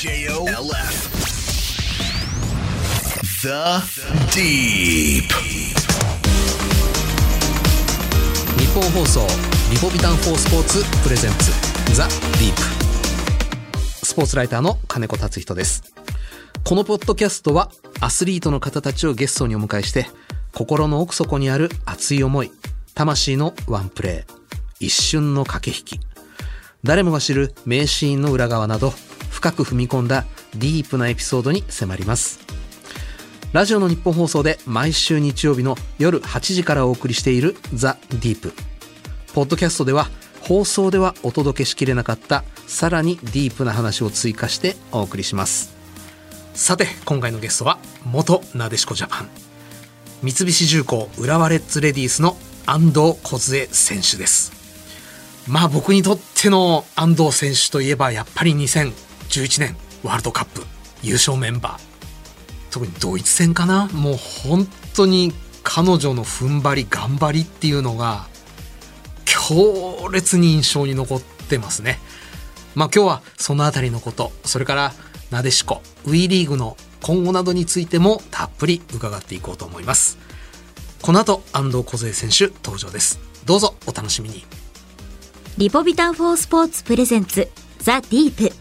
[0.00, 1.10] J O L F.
[3.42, 3.82] The
[4.30, 5.24] Deep.
[8.60, 9.26] 日本放送
[9.72, 11.50] リポビタン4スポーツプレゼンツ
[11.96, 15.82] ザ・ディープスポーツライターの金子達人です
[16.62, 20.06] このポッドキャストはアスリートの方たちをゲストにお迎えして
[20.54, 22.52] 心の奥底にある熱い思い
[22.94, 24.34] 魂のワンプレー
[24.78, 26.00] 一瞬の駆け引き
[26.84, 28.92] 誰もが知る名シーンの裏側など
[29.38, 30.24] 深く踏み込んだ
[30.56, 32.40] ディープなエピソードに迫ります。
[33.52, 38.52] ラジオの日本放送で毎週日曜日の夜8時からお送りしているザ・ディープ。
[39.34, 40.08] ポッドキャストでは
[40.40, 45.72] 放送ではお届けしきれなかったさらにディープな話を追加してお送りします。
[46.54, 49.28] さて今回のゲストは元なでしこジャパン。
[50.22, 54.50] 三菱重工浦和レッズレディースの安藤梢選手です。
[55.46, 60.62] まあ僕にとっての安藤選手といえばやっぱり2000 2011年ワールドカップ
[61.02, 61.80] 優勝メンバー
[62.70, 63.86] 特にドイツ戦かな？
[63.88, 68.26] もう本当に彼女の踏ん張り頑張りっていうのが
[69.24, 71.98] 強烈に印象に残ってますね。
[72.74, 74.92] まあ今日はそのあたりのこと、それから
[75.30, 80.18] なでしこ、ウィーリーグの今後などについてもたっぷり伺っていこうと思います。
[81.00, 83.18] この後、安藤梢選手登場です。
[83.46, 84.44] どうぞお楽しみに。
[85.56, 88.54] リポビタン4スポーツプレゼンツザ・ディープ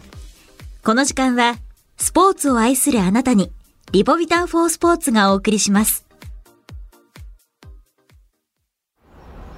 [0.88, 1.58] この時間は
[1.98, 3.52] スポーツを愛するあなたに
[3.92, 6.08] リポビタン4スポーツがお送りします。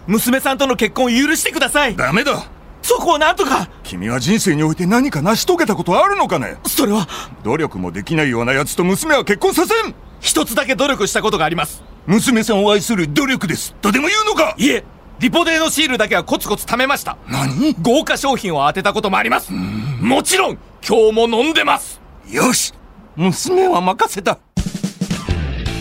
[0.08, 1.96] 娘さんとの結婚を許してください。
[1.96, 2.48] ダメだ。
[2.82, 3.70] そこをなんとか。
[3.84, 6.58] 君は人生において何か成し遂げたことあるのかね？
[6.66, 7.08] それは。
[7.44, 9.94] 努力もできないような奴と娘は結婚させん。
[10.22, 11.84] 一つだけ努力したことがあります。
[12.08, 13.76] 娘さんを愛する努力です。
[13.76, 14.56] とでも言うのか？
[14.58, 14.84] いえ。
[15.20, 17.20] リポデーのシールだけはコツコツ貯めました。
[17.28, 17.76] 何？
[17.84, 19.54] 豪華商品を当てたこともあります。
[19.54, 22.02] もちろん今日も飲んでます。
[22.30, 22.74] よし。
[23.16, 24.40] 娘は任せた。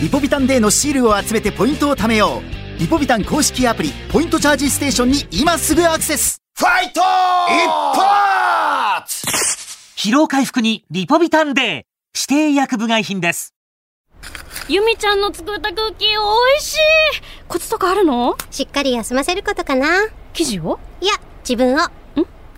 [0.01, 2.79] リポビタンデーのシールを集めてポイントを貯めよう。
[2.79, 6.41] リポビタン公式アプリポイントチャージステーションに今すぐアクセス。
[6.57, 9.25] ファイト一発!
[9.97, 11.65] 疲労回復にリポビタンデー。
[12.15, 13.53] 指定薬部外品です。
[14.67, 16.15] ゆみちゃんの作ったクッキー美
[16.57, 16.77] 味しい。
[17.47, 18.35] コツとかあるの？
[18.51, 19.87] しっかり休ませることかな。
[20.33, 20.79] 生地を？
[21.01, 21.77] いや自分を。
[21.77, 21.89] ん？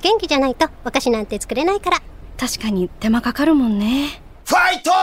[0.02, 2.02] 元気じゃないとお菓子なんて作れないから
[2.42, 4.20] 確かに手間かかるもんね。
[4.46, 4.94] ファイト一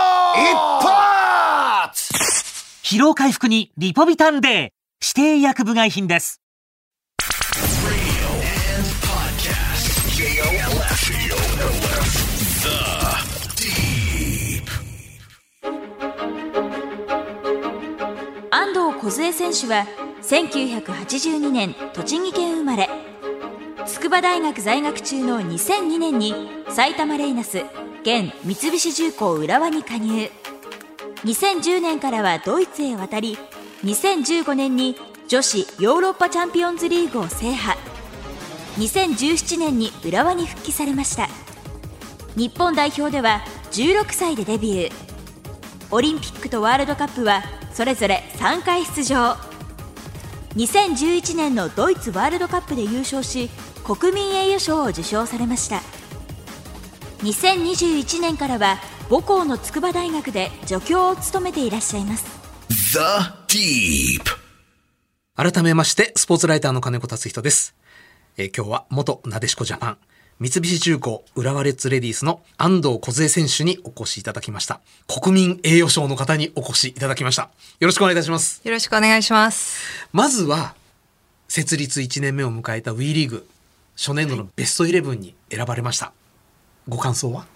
[0.83, 2.13] 発！
[2.83, 4.53] 疲労回復にリポビタンデー。
[5.01, 6.43] 指定薬部外品です.
[18.51, 19.87] 安藤梢選手は
[20.23, 22.91] 1982年栃木県生まれ
[23.89, 26.35] 筑波大学在学中の2002年に
[26.69, 27.65] 埼玉レイナス
[28.03, 30.31] 現三菱重工浦和に加入。
[31.25, 33.39] 2010年からはドイツへ渡り
[33.85, 34.95] 2015年に
[35.27, 37.79] 女子ヨーロッパチャンピオンズリーグを制覇。
[38.77, 41.27] 2017年に浦和に復帰されました。
[42.37, 43.41] 日本代表では
[43.73, 44.93] 16歳でデビュー。
[45.91, 49.37] オリンピックとワールドカップはそれぞれ3回出場。
[50.57, 53.49] 2011年のドイツワールドカップで優勝し
[53.89, 55.81] 国民栄誉賞を受賞されました
[57.23, 58.79] 2021年からは
[59.09, 62.39] 母校の筑波大学で助教を務めていらっしゃいます
[62.69, 62.99] The
[63.49, 64.23] Deep.
[65.37, 67.75] 改めまして、スポーツライターの金子達人です。
[68.37, 69.99] えー今日は元なでしこジャパン、
[70.41, 74.81] 三菱重工浦和レッズレディースの安藤梢選手にお越しいただきました。
[75.07, 77.51] 国民栄誉賞の方にお越しいただきました。
[77.79, 78.63] よろしくお願いいたします。
[78.65, 79.81] よろしくお願いします。
[80.13, 80.75] まずは、
[81.49, 83.47] 設立1年目を迎えた WE リーグ、
[83.99, 86.13] 初年度のベストイレブンに選ばれました。
[86.89, 87.47] ご感想は？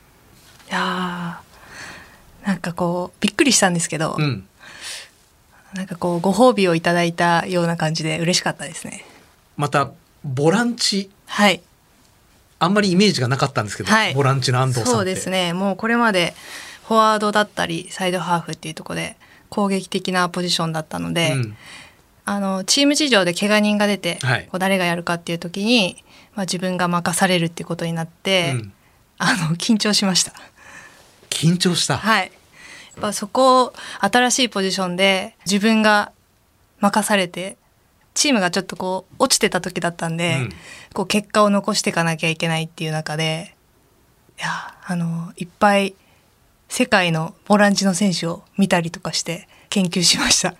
[0.68, 4.44] いやーなんかこうびっくりしたんですけど、うん。
[5.72, 9.04] なんかこうご褒美をいただいたような感じで嬉しかったですね。
[9.56, 9.92] また、
[10.24, 11.62] ボランチ、はい。
[12.58, 14.92] あんまりイメージがなかったんですけど、はいボランチの安藤さんって。
[14.96, 15.52] そうですね。
[15.52, 16.34] もうこれまで
[16.88, 19.16] フォワードだったりサイドハーフっていうところで
[19.48, 21.56] 攻撃的なポジションだったので、うん
[22.24, 28.72] あのチーム事情で怪我人が出て、はいこう誰がやるかっていう時に、まあ、自分が任されるっていうことになって、うん
[29.18, 30.32] あの緊張しました。
[31.30, 31.96] 緊張した？
[31.96, 32.24] はい。
[32.24, 36.10] やっぱそこを新しいポジションで自分が
[36.80, 37.56] 任されて
[38.14, 40.52] チームがちょっとこう落ちてた時だったんで、うん
[40.92, 43.54] こう結果を残していかなきゃいけないっていう中で
[44.38, 45.94] いやあのいっぱい
[46.68, 50.56] 世界のボランチの選手を見たりとかして研究しました。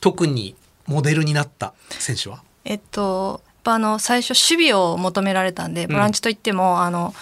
[0.00, 2.42] 特にモデルになった選手は？
[2.64, 7.14] えっと、ぱあの最初守備を求められたんで、んボランチといっても、あの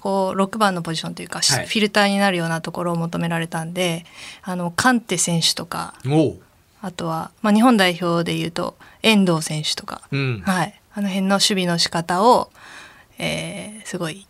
[0.00, 4.04] こう6番のポジションというか、はいフィルターになるようなところを求められたんで
[4.42, 5.94] あのカンテ選手とか。
[6.82, 10.40] あとは、まあ、日本代表でいうと遠藤選手とか、うん。
[10.46, 12.50] はい、あの辺の守備の仕方を、
[13.18, 14.26] えーすごい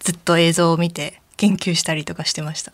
[0.00, 2.72] ずっと映像を見て研究したりとかしてました。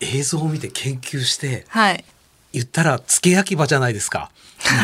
[0.00, 2.04] 映像を見て研究して、はい
[2.52, 4.30] 言ったら付け焼き場じゃないですか。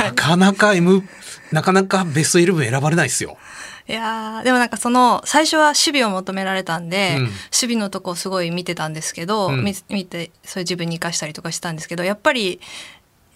[0.02, 1.02] なかなか M、
[1.50, 3.38] なかなかベストイレブン選ばれないですよ。
[3.88, 12.60] いやーでもなんかその最初は守備を求められたんで、うん守備のとこをすごい見てたんですけど、うんみ見てそれ自分に生かしたりとかしたんですけどやっぱり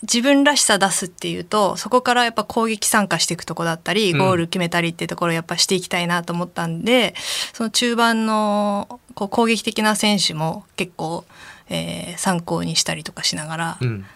[0.03, 7.15] 自分らしさ出すっていうとそこからやっぱ攻撃参加していくとこだったりうんゴール決めたりっていうところをやっぱしていきたいなと思ったんで、
[7.53, 11.25] その中盤のこう攻撃的な選手も結構、
[11.69, 14.07] えー参考にしたりとかしながら、うん。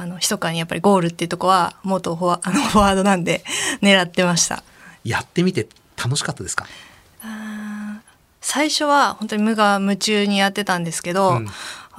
[0.00, 3.42] あの密かにやっぱりゴールっていうとこは元フォワ あのフォワードなんで
[3.82, 4.62] 狙ってました。
[5.02, 5.66] やってみて
[5.96, 6.66] 楽しかったですか？
[8.40, 11.48] 最初は本当に無我夢中にやってたんですけど、うん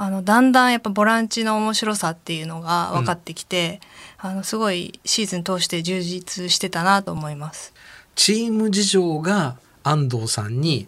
[0.01, 3.81] あのだんだんやっぱボランチの面白さっていうのが分かってきて、
[4.17, 7.73] あのすごいシーズン通して充実してたなと思います。
[8.15, 10.87] チーム事情が安藤さんに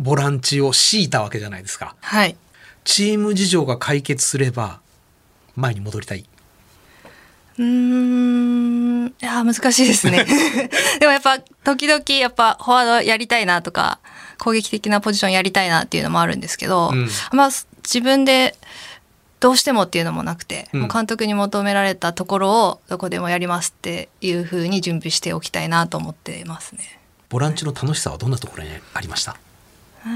[0.00, 1.94] ボランチを強いたわけじゃないですか。
[2.00, 2.36] はい。
[2.82, 4.80] チーム事情が解決すれば
[5.54, 6.27] 前に戻りたい。
[7.58, 10.24] うーんいや難しいですね。
[11.00, 13.98] でもやっぱ時々やっぱフォワードやりたいなとか
[14.38, 17.50] 攻撃的なポジションやりたいなっていうのもあるんですけど、うんまあ
[17.82, 18.54] 自分で
[19.40, 26.98] どうしてもっていうのもなくて、うんもう監督に求められたところをどこでもやりますっていうふうに準備しておきたいなと思ってますね。
[27.28, 29.36] ボランチの楽しさはどんなところにありました？
[30.04, 30.10] うー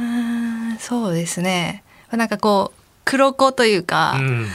[0.75, 1.83] んそうですね。
[2.11, 4.49] なんかこう黒子というか、うん。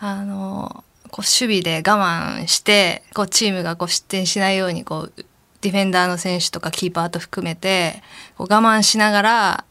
[0.00, 5.24] あのこう守備で我慢してこうチームがこう失点しないようにこう
[5.60, 8.02] ディフェンダーの選手とかキーパーと含めて
[8.36, 9.64] こう我慢しながら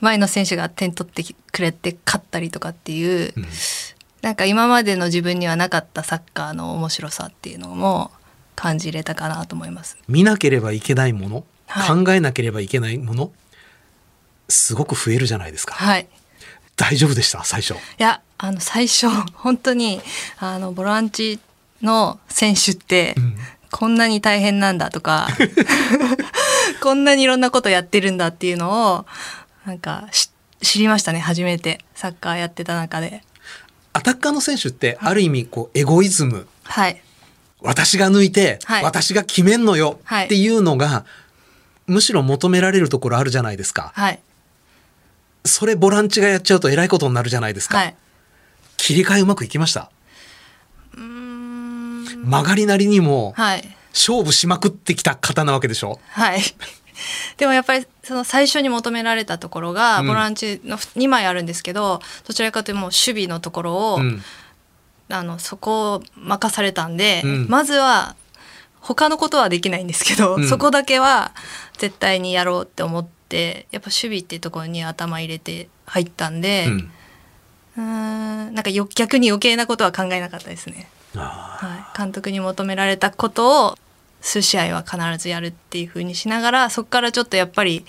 [0.00, 3.44] 前の選手が点取ってくれて勝ったりとかっていう、うん
[4.22, 8.10] なんか今までの自分にはなかったサッカーの面白さっていうのも
[8.56, 9.98] 感じれたかなと思います。
[10.08, 13.30] 見なければいけないもの、はい考えなければいけないもの
[14.48, 15.74] すごく増えるじゃないですか。
[15.74, 16.08] はい
[16.76, 17.44] 大丈夫でした？
[17.44, 17.74] 最初。
[17.74, 20.00] いやあの最初本当に
[20.38, 21.40] あのボランチ
[21.82, 23.36] の選手って、ん。
[23.72, 25.26] こんなに大変なんだとか
[26.80, 29.06] こんなにいろんなことやってるんだっていうのを
[29.66, 30.30] なんかし
[30.62, 31.84] 知りましたね初めて。
[31.94, 33.22] サッカーやってた中で。
[33.92, 36.46] アタッカーの選手ってある意味こうエゴイズム。
[36.64, 37.02] はい。
[37.60, 38.84] 私が抜いて、はい。
[38.84, 41.04] 私が決めんのよはいっていうのが、
[41.86, 43.92] むしろ求められるところあるじゃないですか。
[43.94, 44.20] はい
[45.46, 47.78] それボランチがやっちゃうとえらいことになるじゃないですか。
[47.78, 47.96] はい
[48.76, 49.90] 切り替えうまくいきました？
[50.94, 55.98] 曲がりなりにもはい勝負しまくってきた方なわけでしょ？
[56.10, 56.40] はい。
[57.38, 64.22] でもやっぱりその最初に求められたところがうんボランチの2枚あるんですけど、どちらかというともう守備のところを、うん
[65.08, 68.16] あのそこを任されたんで、うんまずは
[68.80, 71.32] 他のことはできないんですけど、うんそこだけは
[71.78, 73.15] 絶対にやろうって思って
[73.70, 76.90] やっぱ守備っていうところに頭入れて入ったんで、うん。
[77.76, 77.82] うー
[78.50, 80.88] んなんかよ逆に余計なことは考えなかったですね。
[81.16, 83.78] あはい、監督に求められたことを
[84.20, 87.86] 数試合は必ずやるっていう風にしながらそこからちょっとやっぱり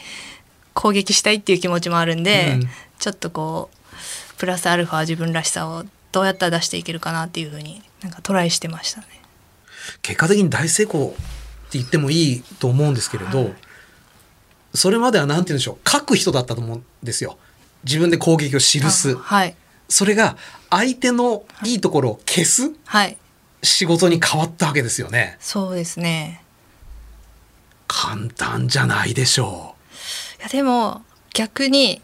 [0.74, 2.70] 攻撃したいっていう気持ちもあるんで、うん。
[3.00, 9.08] ちょっとこうプラスアルファ自分らしさをどうやったら出していけるかなっていう風になんかトライしてましたね。
[9.96, 11.12] ー結果的に大成功っ
[11.70, 13.52] て言ってもいいと思うんですけれど、
[14.78, 17.38] それまではなんて言うんでしょう書く人だったと思うんですよ。
[17.84, 19.16] 自分で攻撃を記す。
[19.16, 19.56] はい
[19.90, 20.36] それが
[20.70, 23.18] 相手のいいところを消すはい
[23.64, 25.38] 仕事に変わったわけですよね。
[25.40, 26.44] そうですね。
[27.88, 29.76] 簡単じゃないでしょ
[30.40, 31.04] いやでも
[31.34, 32.02] 逆に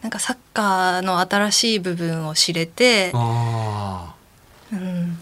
[0.00, 4.14] なんかサッカーの新しい部分を知れてう。、あ
[4.72, 5.13] うん、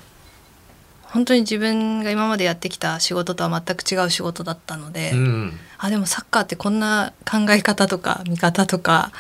[1.13, 5.17] 本当に自分が今までやってきた仕事とは全く違う仕事だったので、あ。
[5.17, 5.53] うん。
[5.79, 9.13] あでもサッカーってこんな考え方とか見方とか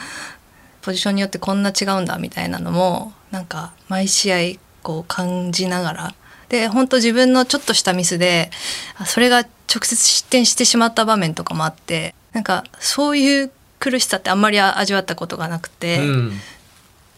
[0.81, 4.37] ポジションによってこんな違うんだみたいなのもなんか毎試合
[4.83, 6.15] こう感じながら
[6.49, 8.51] で本当自分のちょっとしたミスで
[8.97, 9.49] あそれが直
[9.83, 16.33] 接失点してしまった場面とかもあってなんかそういう苦しさってあんまり味わったことがなくて、うん。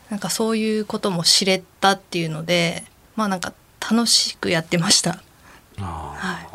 [0.08, 2.84] なんかそういうことも知れたっていうので
[3.16, 3.52] まあなんか
[3.90, 5.20] 楽しくやってました。
[5.78, 6.54] はい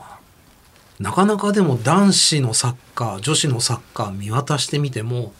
[1.01, 5.31] なかなかでも男子のサッカー女子のサッカー見渡してみても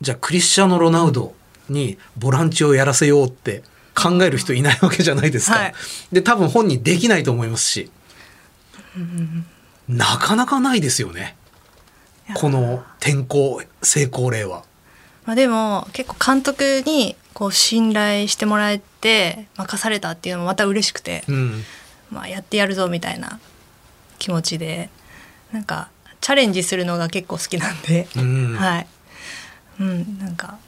[0.00, 1.34] じゃあクリスチャーノ・ロナウド
[1.68, 3.62] にボランチをやらせようって
[3.94, 5.58] 考える人いないわけじゃないですか。
[5.58, 5.74] はい
[6.10, 7.90] で多分本人できないと思いますし
[9.88, 11.36] なかなかないですよね。
[12.30, 14.64] いこの転校成功例は。
[15.26, 21.64] まあ、でも結構監督にこう信頼してもらえて任されたっていうのもまた嬉しくて、うん。
[22.10, 23.38] まあ、やってやるぞみたいな
[24.18, 24.90] 気持ちで
[25.52, 28.86] なんかチャレンジするのが結構好きなんで、うんはい、
[29.78, 30.58] うん、なんか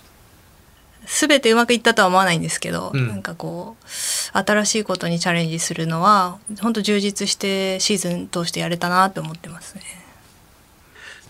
[1.05, 9.83] 全てうまくいったとは思わないんですけど、うんなんかこう新しいことにチャレンジするのは本当充実してシーズン通してやれたなって思ってますね。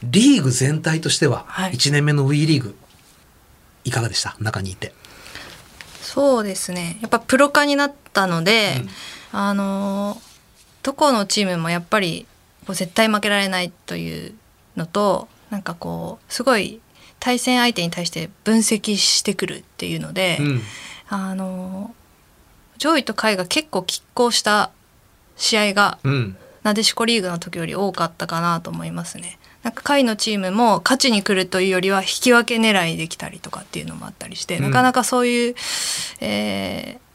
[0.02, 2.76] リーグ全体としては、はい1年目の WE リーグ、
[3.84, 4.36] いかがでした？
[4.40, 4.92] 中にいて。
[6.12, 8.82] そうですねやっぱプロ化になったので、
[9.32, 10.20] あの
[10.82, 12.26] どこのチームもやっぱり
[12.66, 14.34] こう絶対負けられないという
[14.76, 16.80] のとなんかこうすごい
[17.18, 20.60] 対戦相手に対して分析してくるっていうので、うん。
[21.08, 21.94] あの
[22.76, 24.70] 上位と下位が結構拮抗した
[25.36, 26.36] 試合がうん。
[26.62, 29.38] なでしこリーグの時より多かったかなと思いますね。
[29.62, 34.64] なんか下位のチームも勝ちに来るというよりは引き分け狙いできたりとかっていうのもあったりして、うん。
[34.64, 35.54] なかなかそういう、
[36.20, 37.12] えー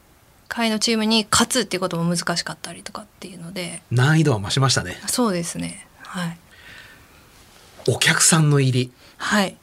[0.50, 4.96] 下位のチームに勝つっていうことも難しかったりとかっていうので難易度は増しましたね。
[5.06, 5.86] そうですね。
[6.00, 6.38] はい。
[7.86, 8.92] お客さんの入り。
[9.18, 9.56] はい。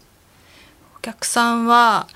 [0.98, 2.08] お客さんは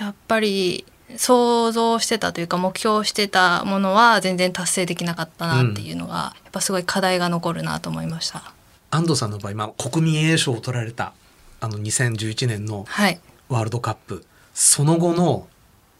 [0.00, 8.54] やっぱり想像してたというか目標してたものは全然達成できなかったなっていうのが、やっぱすごい課題が残るなと思いました
[8.90, 11.12] 安藤さんの場合、まあ、国民栄誉賞を取られた、
[11.60, 13.20] あの2011年のはい。
[13.48, 14.24] ワールドカップ、
[14.54, 15.46] その後の、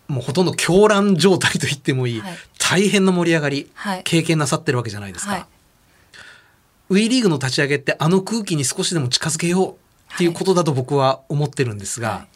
[0.09, 2.37] もうほとんど狂乱状態と言ってもいい、はい。
[2.59, 4.03] 大変な盛り上がり、はい。
[4.05, 5.33] 経験なさってるわけじゃないですか。
[5.33, 5.47] はい。
[6.91, 9.71] WE リーグの立ち上げってあの空気に少しでも近づけよ
[10.11, 12.29] うっていうことだと僕は思ってるんですが、はい。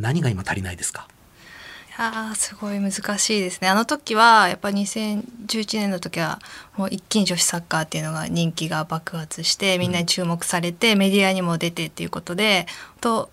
[0.00, 1.06] 何が今足りないですか？
[1.10, 1.11] い
[1.98, 3.68] やーすごい難しいですね。
[3.68, 6.38] あの時はやっぱ2011年の時は
[6.76, 12.66] もう一気に女子サッカーっていうのが人気が爆発してみんなに注目されて、メディアにも出てっていうことで
[13.00, 13.30] と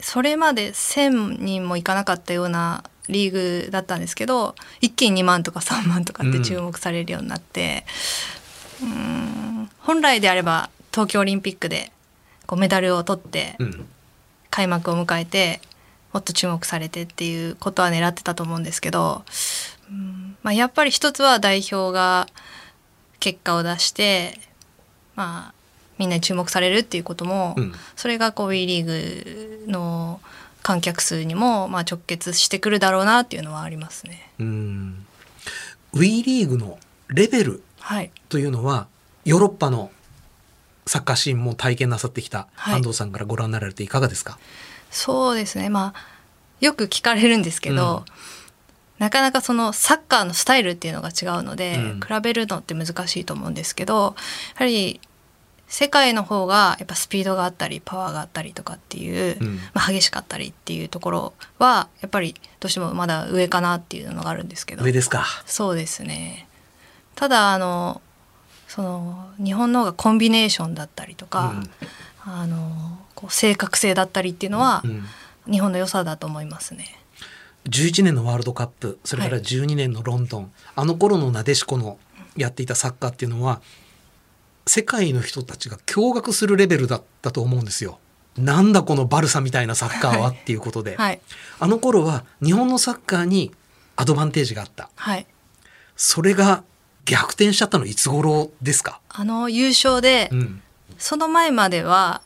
[0.00, 3.32] それまで1,000人もいかなかったようなリー
[3.64, 7.84] グだったんですけど一気に2万とか3万とかって注目されるようになって、
[8.82, 11.92] うーん本来であれば東京オリンピックで
[12.46, 13.88] こうメダルを取ってうん。
[14.50, 15.60] 開幕を迎えて
[16.12, 19.24] もっと注目されてっていうことは狙ってたと思うんですけど、
[19.90, 22.26] うんまあ、やっぱり一つは代表が
[23.20, 24.38] 結果を出して、
[25.16, 25.54] まあ、
[25.98, 30.20] みんなに注目されるっていうことも、うんそれがこう WE リーグの
[30.62, 34.30] 観客数にもまあ直結してくるだろうなっていうのはありますね。
[34.38, 35.06] うん。
[35.94, 38.86] WE リーグのレベルはい、というのは
[39.24, 39.90] ヨーロッパの
[40.86, 44.38] サッカーシーンも体験なさってきたはい安藤さんからご覧になられていかがですか、
[44.90, 45.68] そうですね。
[45.68, 46.18] まあ
[46.60, 48.04] よく聞かれるんですけど、
[48.98, 52.00] なかなかそのサッカーのスタイルっていうのが違うので、うん。
[52.00, 54.14] 比べるのって難しいと思うんですけどや
[54.56, 55.00] はり
[55.68, 59.56] 世界の方がやっぱスピードがあったりパワーがあったりとかっていう、うん。
[59.74, 64.84] まあ、激しかったりっていうところはやっぱりどうしてもまだ上かなっていうのがあるんですけど。
[64.84, 65.26] 上ですか。
[65.46, 66.48] そうですね。
[67.14, 68.00] ただあの
[68.66, 71.54] その日本の方がコンビネーションだったりとか、
[72.24, 75.04] あのこう正確性だったりっていうのは、うん
[75.50, 76.84] 日本の良さだと思いますね。
[77.70, 79.44] 11年のワールドカップそれからはい。
[79.44, 81.98] 12年のロンドン、あの頃のなでしこの
[82.36, 83.62] やっていたサッカーっていうのは
[84.66, 87.98] 世界の人たちが驚愕するレベルだったと思うんですよ。
[88.36, 91.20] なんだこのバルサみたいなサッカーはっていうことで、はい。
[91.58, 93.50] あの頃は日本のサッカーに
[93.96, 94.90] アドバンテージがあった。
[94.96, 95.26] はい。
[95.96, 96.62] それが
[97.06, 100.62] 逆転しちゃったのいつ頃ですか、あの優勝で、うん
[100.98, 102.22] その前までは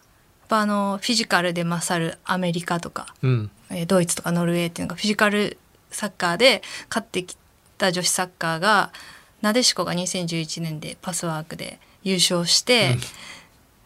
[0.48, 3.50] ぱあのフィジカルで勝るアメリカとか、うん。
[3.70, 5.56] えードイツとかノルウェーっていうのがフィジカル
[5.90, 7.36] サッカーで勝ってき
[7.78, 8.92] た女子サッカーが
[9.40, 12.96] なでしこが2011年でパスワークで優勝して、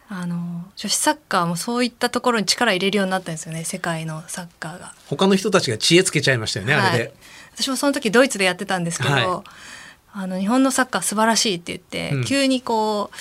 [0.09, 4.95] あの女子サッカーもそういったところに力入れるようになったんですよね世界のサッカーが。
[5.09, 7.15] 他の人たちが知恵つけちゃいましたよね、あれはいで。
[7.57, 9.25] 私もその時ドイツでやってたんですけど、はい。
[10.13, 12.25] あの日本のサッカー素晴らしいって言って、うん。
[12.25, 13.17] 急にこう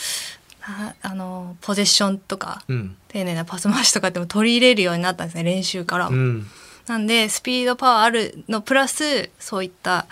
[0.68, 2.98] ああのポゼッションとか、うん。
[3.08, 6.10] 丁寧なパス回しとかでも取り入れるようになったんですね練習から。
[6.10, 6.18] も。
[6.18, 6.48] うん。
[6.88, 10.08] なんでスピードパワーあるのプラスそういった、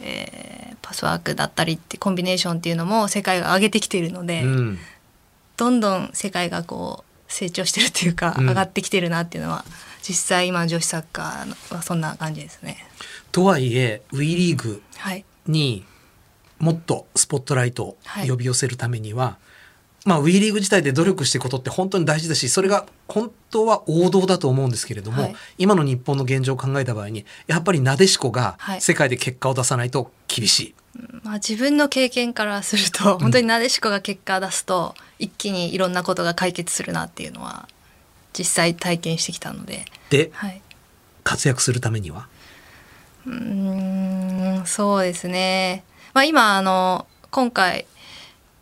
[0.00, 4.78] えーパスワークだったりってコンビネーションっていうのも世界が上げてきているので、うん。
[5.56, 8.48] どんどん世界がこう成長してるっていうか、うん。
[8.48, 9.64] 上がってきてるなっていうのは
[10.02, 12.76] 実際今の女子サッカーはそんな感じですね。
[13.32, 15.24] とはいえ WE リーグはい。
[15.46, 15.84] に
[16.58, 19.38] もっとスポットライトをはい呼び寄せるためには、
[20.04, 25.36] まあ WE リーグ自体で努力していくことって本当に大事だしそれが本当は王道だと思うんですけれども、はい。
[25.58, 28.80] 今の日本の現状を考えた場合にやっぱりなでしこがはい。
[28.80, 30.74] 世界で結果を出さないと厳しい、
[31.22, 37.68] まあ、自分の経験からすると本当になでしこが結果出すと、一気にいろんなことが解決するなっていうのは
[38.36, 40.60] 実際体験してきたので、で、はい、
[41.22, 42.26] 活躍するためには？
[43.26, 47.86] うーんそうですね、まあ、今あの今回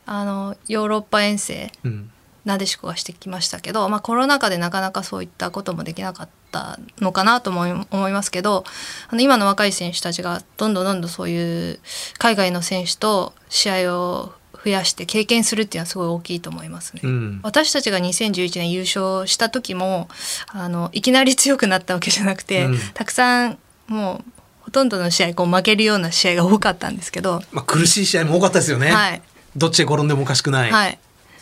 [0.07, 2.11] あのヨーロッパ遠征うん。
[2.45, 8.65] なでしこがしてきましたけど、まあ、コロナ禍でなかなかそういったこともできなかったのかなと思い思いますけど
[9.09, 11.79] あの今の若い選手たちがどんどんどんどんそういう
[12.19, 14.33] 海外の選手と試合を
[14.65, 17.01] 増やして経験するっていうのはすごい大きいと思いますね。
[17.05, 17.41] うん。
[17.43, 20.09] 私たちが2011年優勝した時も
[20.49, 28.91] あのいきなり強くなったわけじゃなくて、うんたくさんもうほとんどの試合こう負けるような試合が多かったんですけど、まあ、苦しい試合も多かったですよね。
[28.91, 29.23] はい
[29.57, 30.71] どっちで転んでもおかしくない。
[30.71, 30.99] はい、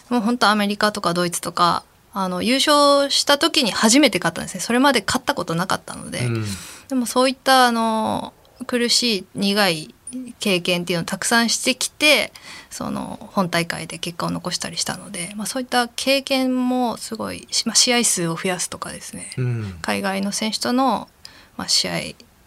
[0.09, 6.45] もう本当アメリカとかドイツとかあの優勝した時に初めて勝ったんですねそれまで勝ったことなかったので、うん。
[6.89, 8.33] でもそういったあの
[8.67, 9.95] 苦しい苦い
[10.41, 12.33] 経験っていうのをたくさんしてきて
[12.69, 19.79] その本大会で結果を残したりしたので、まあ、そういった経験もすごい、まあ、試合数を増やすとかですねうん。
[19.83, 21.09] 海外の選手との、
[21.57, 21.93] まあ、試合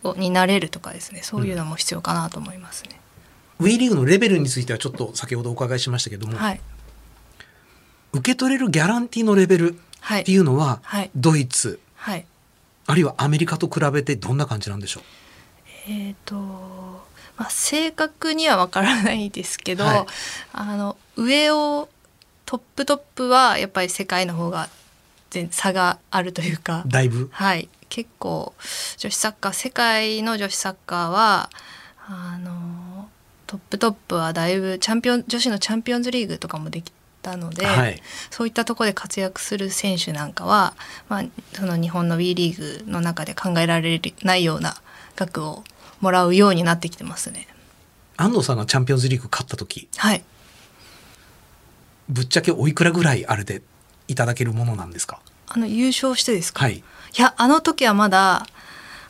[0.09, 2.99] をになれるとかですねそういうのも必要かなと思いますね。
[3.59, 6.61] WE リーグのレベルについてはちょっと先ほどお伺いしましたけども、はい、
[8.13, 10.21] 受け取れるギャランティーのレベルはい。
[10.21, 11.11] っていうのは、はい。
[11.15, 12.25] ドイツはい。
[12.87, 15.03] あるいはアメリカと比べてどんな感じなんでしょう？
[15.87, 20.05] えーとまあ、正確にはわからないですけど、はい。
[20.51, 21.87] あの上を
[22.45, 24.67] トップトップはやっぱり世界の方が
[25.29, 27.29] 全差があるというか、だいぶ？
[27.31, 28.53] はい、結構
[28.97, 31.49] 女子サッカー世界の女子サッカーは
[32.07, 32.51] あの
[33.53, 36.91] トップトップはだいぶチャンピオン女子のチャンピオンズリーグとかもでき
[37.21, 38.01] たので、はい。
[38.31, 40.73] そういったところで活躍する選手なんかは、
[41.07, 44.75] まあ、その日本の WE リーグの中で考えられないような
[45.15, 45.63] 額を
[46.01, 47.47] もらうようになってきてますね。
[48.17, 50.23] 安藤さんがチャンピオンズリーグ勝った時はい、
[52.09, 53.61] ぶっちゃけおいくらぐらいあれで
[54.07, 55.19] いただけるものなんですか？
[55.47, 56.77] あの優勝してですか、はい。
[56.77, 56.83] い
[57.21, 58.47] やあの時はまだ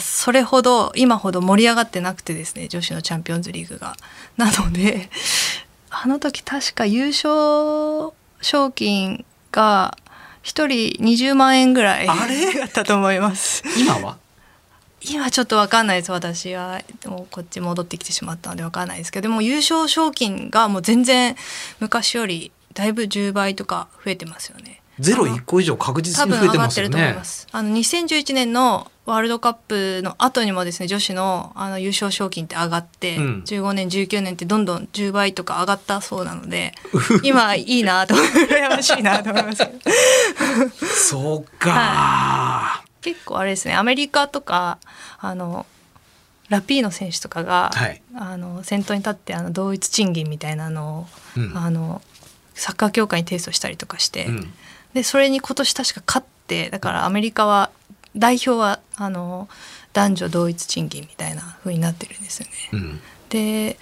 [0.03, 3.95] それほど今ほど盛り上がってなくてですね女子のチャンピオンズリーグが。
[4.37, 5.09] なので
[5.89, 9.97] あの時確か優勝賞金が
[10.43, 12.53] 1人20万円ぐらいあれ？
[12.59, 13.63] だったと思います。
[13.79, 14.17] 今は？
[15.05, 21.35] 今ちょっと分かんないです私はもうこっち戻ってきてしまったので分かんないですけどでも優勝賞金がもう全然
[21.81, 24.79] 昔よりだいぶ10倍とか増えてますよね。
[24.99, 27.47] ゼロ1個以上確実多に増えて分上がってますよねると思います。
[27.51, 33.43] あの2011年のワールドカップの後にもですね女子のあの優勝賞金って上がって、うん。
[33.45, 36.73] 15年19年ってどんどん10倍とか上がったそうなので
[37.23, 39.67] 今いいなと羨ましいなと思います。
[41.09, 44.77] そうか、結構あれですねアメリカとか
[45.19, 45.65] あの
[46.49, 48.01] ラピーノ選手とかが、はい。
[48.15, 51.57] あの先頭に立ってあの同一賃金みたいなのを、うん。
[51.57, 52.01] あの
[52.53, 54.53] サッカー協会に提訴したりとかして、うん
[54.93, 57.71] でそれに今年確か勝ってだからアメリカは
[58.15, 59.49] 代表はあの
[59.93, 62.51] 男女同一賃金みたいな風になってるんですよね。
[62.73, 63.79] うんで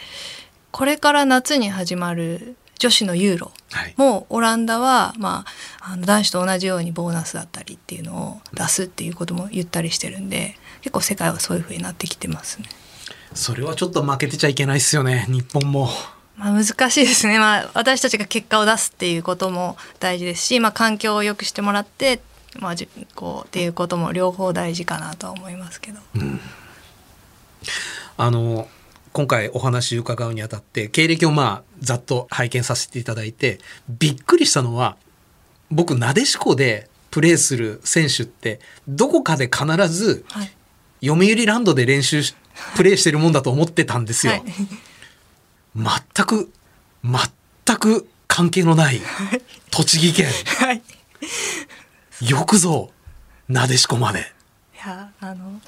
[0.72, 5.44] これから夏に始まる女子のユーロはいもオランダは、ま
[5.82, 12.70] あ、あの男子と同じようにボーナスだったりっていうのを出すっていうことも言ったりしてるんで結構世界はそういう風になってきてますね。
[13.34, 15.90] それはちょっと負けてちゃいけないですよね日本も
[16.42, 22.20] まあ、難しいですね、まあ、私たちが結果を出すっていうことも大事ですし、まあ、環境を良くしてもらって、
[22.60, 26.00] まあ、じこうっていうことも両方大事かなとは思いますけど。
[28.18, 28.68] あの
[29.14, 34.96] 今回お話伺うにあたって経歴をまあざっと拝見させていただいてびっくりしたのは
[35.70, 40.52] 僕なでしこでプレーする選手ってどこかで必ずはい
[41.04, 42.36] 読売ランドで練習し
[42.76, 44.34] プレーしてるもんだと思ってたんですよ。
[44.34, 44.44] はい
[45.76, 45.90] 全
[46.26, 46.52] く
[47.04, 49.02] 全く関係のない
[49.72, 50.28] 栃木県。
[50.60, 50.82] はい。
[52.30, 52.92] よくぞ
[53.50, 54.20] なでしこまで。
[54.20, 55.62] いやあの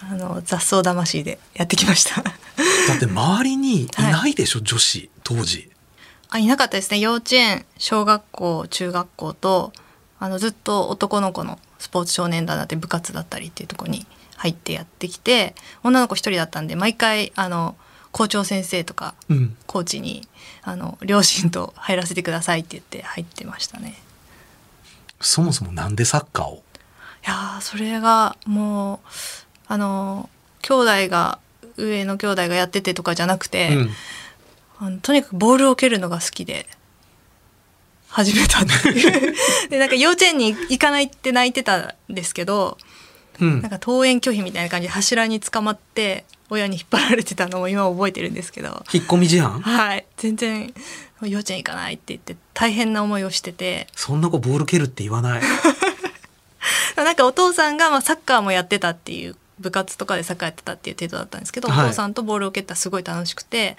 [0.00, 2.22] あの雑草魂でやってきました。
[2.22, 2.32] だ
[2.96, 5.70] って周りにいないでしょ、女子当時。
[6.30, 6.98] あいなかったですね。
[6.98, 9.72] 幼稚園小学校中学校と
[10.20, 14.06] あのずっと男の子のスポーツ少年団だって部活だったりっていうところに
[14.36, 17.76] 入ってやってきて女の子一人だったんで毎回あの
[18.12, 19.56] 校長先生とかうん。
[19.66, 20.26] コーチに
[20.62, 23.94] あの両親と入らせてくださいって言って入ってましたね。
[25.20, 26.62] そもそもなんでサッカーを？
[27.26, 28.98] いやーそれがもう
[29.66, 30.30] あの
[30.62, 31.38] 兄弟が
[31.76, 33.90] 上の兄弟がやっててとかじゃなくて、うん
[34.80, 36.68] あのとにかくボールを蹴るのが好きで
[38.08, 39.34] 始めたっていう
[39.68, 42.78] でなんか幼稚園に行かないって泣いてたんですけど
[43.40, 48.84] うんなんか登園拒否みたいな感じで柱に捕まって親に引っ張られてたのを今覚えてるんですけど。
[48.92, 49.60] 引っ込み思案？
[49.60, 50.06] はい。
[50.16, 50.72] 全然
[51.22, 53.86] 幼稚園行かないって言って大変な思いをしてて。
[53.94, 55.42] そんな子ボール蹴るって言わない。
[56.96, 61.84] なんかお父さんがまあサッカーもやってたっていう部活とかでサッカーやってたっていう程度だったんですけど、はい。
[61.86, 63.76] お父さんとボールを蹴ったらすごい楽しくて。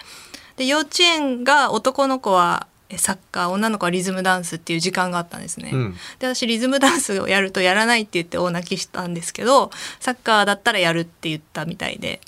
[0.57, 5.69] で幼稚園が男の子はえサッカー女の子はリズムダンスっていう時間があったんですね。
[5.71, 5.97] うん。
[6.19, 12.19] で私リズムダンスをやるとやらないって言って大泣きしたんですけどサッカーだったらやるって言ったみたいで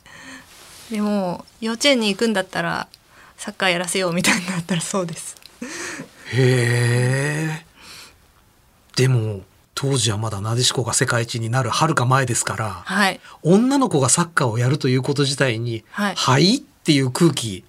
[0.91, 2.87] でも幼稚園に行くんだったら
[3.37, 5.37] サッカーやらせようみたいになったらそうです。
[6.33, 7.65] へえ。
[8.95, 9.41] でも、
[9.73, 17.63] 当時はまだなでしこが世界一になるはるか前ですから、はい女の子がサッカーをやるということ自体に、はいはいっていう空気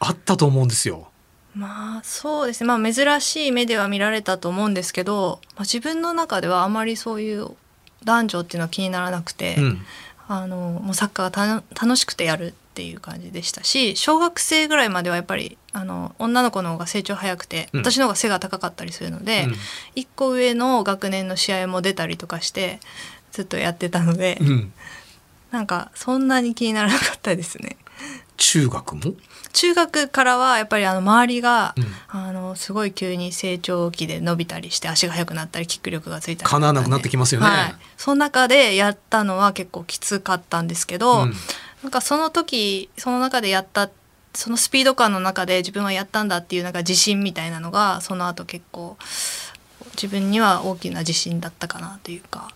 [0.00, 1.08] あったと思うんですよ。
[1.54, 7.48] まあそうですねまあ珍しい目では見られたと思うんですけど、まあ、自分の中ではあまりそういう
[8.04, 9.80] 男女っていうのは気にならなくて、うん。
[10.28, 19.54] あのもうサッカーがた楽しくてやるっていう感じでしたし小学生ぐらいまではやっぱりあの女の子の方が成長早くて、うん私の方が背が高かったりするので、うん
[19.94, 22.78] 一個上の学年の試合も出たりとかして
[23.32, 24.72] ずっとやってたので、うん。
[25.50, 27.76] なんかそんなに気にならなかったですね。
[28.38, 29.02] 中学も？
[29.52, 31.84] 中学からはやっぱりあの周りが、うん。
[32.08, 37.46] あのすごい急に成長期で伸びたりして足が速くなったりキック力がついたり叶わなくなってきますよね。
[37.46, 41.34] はい、その中でやったのは結構きつかったんですけど、うん。
[41.82, 43.90] なんかその時その中でやった
[44.34, 48.96] そのスピード感の中で自分はやったんだっていうなんか自信みたいなのがその後結構
[49.92, 52.52] 自分には大きな自信だったかなというか。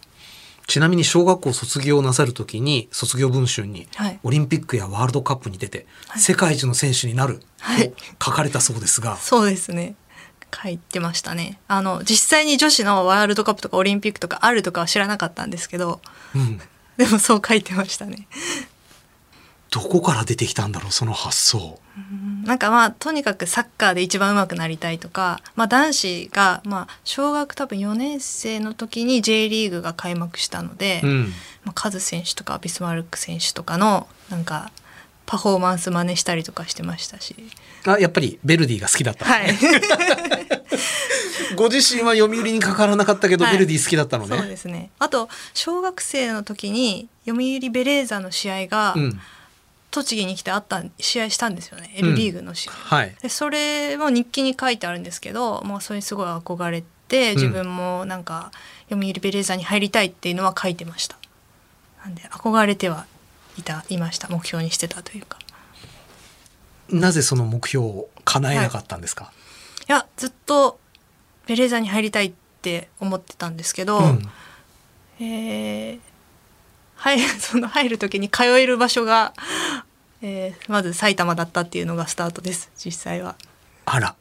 [0.72, 7.92] ちなみに小学校卒業なさるときに卒業文集にはいオリンピックやワールドカップに出てはい世界一の選手になるとはい
[8.24, 9.96] 書かれたそうですが、そうですね。
[10.50, 11.60] 書いてましたね。
[11.68, 16.00] あの実際に女子のワールドカップとかオリンピックとかあるとかは知らなかったんですけど、
[16.34, 16.58] うん、
[16.96, 18.26] でもそう書いてましたね。
[19.72, 21.80] どこから出てきたんだろうその発想。
[22.44, 31.20] なんかまあとにかくサッカーで一番上手くなりたいとか、まあ、男子がまあ小学多分4年生の時に J リーグが開幕したので、うん、
[31.64, 34.70] まあ、カズ選手とかビスマルク選手とかのなんか
[35.24, 37.34] パフォーマンス真似したりとかしてましたし、
[37.86, 39.56] あやっぱりベルディが好きだった、はい、
[41.56, 43.54] ご自身は読売にかからなかったけど、はい。
[43.54, 44.36] ベルディ好きだったのね。
[44.36, 44.90] そうですね。
[44.98, 49.20] あと小学生の時に読売ベレーザの試合がうん、
[49.92, 52.72] 栃木に来てあった試合したんですよね、L リーグの試合。
[52.72, 53.14] はい。
[53.22, 58.50] でそれも日記に書いてあるんですけどもうそれにすごい憧れて自分もなんか
[58.88, 61.16] 読売ベレーザに入りたいっていうのは書いてました。
[62.04, 63.06] なんで憧れては
[63.58, 65.38] いたいました目標にしてたというか。
[66.88, 69.30] なぜその目標を叶えなかったんですか？
[69.88, 69.92] い。
[69.92, 70.78] やずっと
[71.46, 74.28] ベレーザに入りたいって思ってたんですけど、うん。
[75.20, 76.00] えー
[77.02, 79.34] 入る その入る時に通える場所が、
[80.22, 83.34] えーまず埼玉だったっていうのがスタートです実際は。
[83.84, 84.14] あら。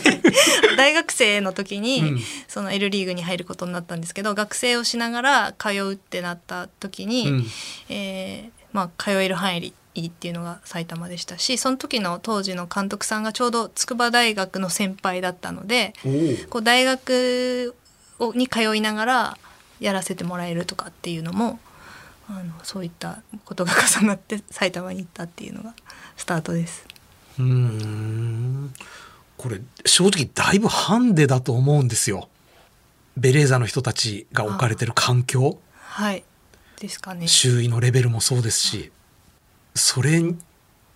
[0.78, 7.46] 大学生の時に、うんその L リーグに入ることになったんですけど学生をしながら通うってなった時に、うん
[7.88, 15.92] えーまあ、通える範囲でいいっていうのが埼玉でしたしその時の当時の監督さんがちょうど筑波大学の先輩だったので。
[16.48, 17.74] こう大学
[18.18, 19.38] をに通いながら
[19.80, 21.58] やらせてもらえるとかっていうのも
[22.28, 25.74] あのそういったことが重なって埼玉に行ったっていうのが
[26.16, 26.86] スタートです。
[27.38, 28.72] うーん。
[29.36, 32.28] これ正直だいぶハンデだと思うんですよ。
[33.16, 36.24] ベレーザの人たちが置かれてる環境、はい
[36.80, 37.28] ですかね。
[37.28, 38.90] 周囲のレベルもそうですし、
[39.74, 40.22] それ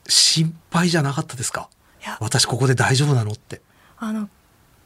[0.09, 1.69] 心配じゃなかったですか？
[2.01, 3.61] いや私ここで大丈夫なのって。
[3.99, 4.29] あの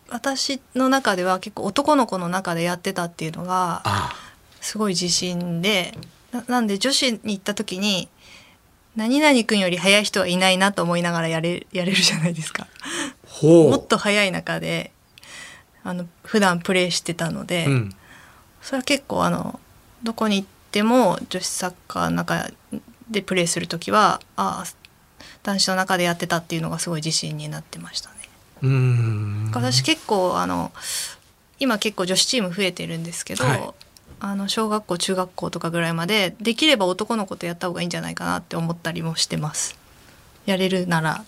[0.08, 4.12] 私の中では結構男の子の中でやってたっていうのがあ
[4.60, 5.96] すごい自信で
[6.32, 8.08] ななんで女子に行った時に
[8.96, 12.66] 何々君より速い人はいないなと思いながらやれやれるじゃないですか。
[13.42, 14.92] もっと速い中で
[15.82, 17.94] あの普段プレーしてたので、うん。
[18.60, 19.58] それは結構あの
[20.02, 22.48] どこに行っても女子サッカーの中
[23.10, 24.64] でプレーする時はああ
[25.42, 28.16] 男子の中でやってたっていうのがすごい自信になってましたね。
[28.62, 29.50] うーん。
[29.54, 30.70] 私結構あの
[31.58, 33.74] 今結構女子チーム増えてるんですけど、はい
[34.24, 39.76] あの小学校中学校とかぐらいまでできれば男の子とやった方がいいんじゃないかなって思ったりもしてます
[40.46, 41.24] やれるなら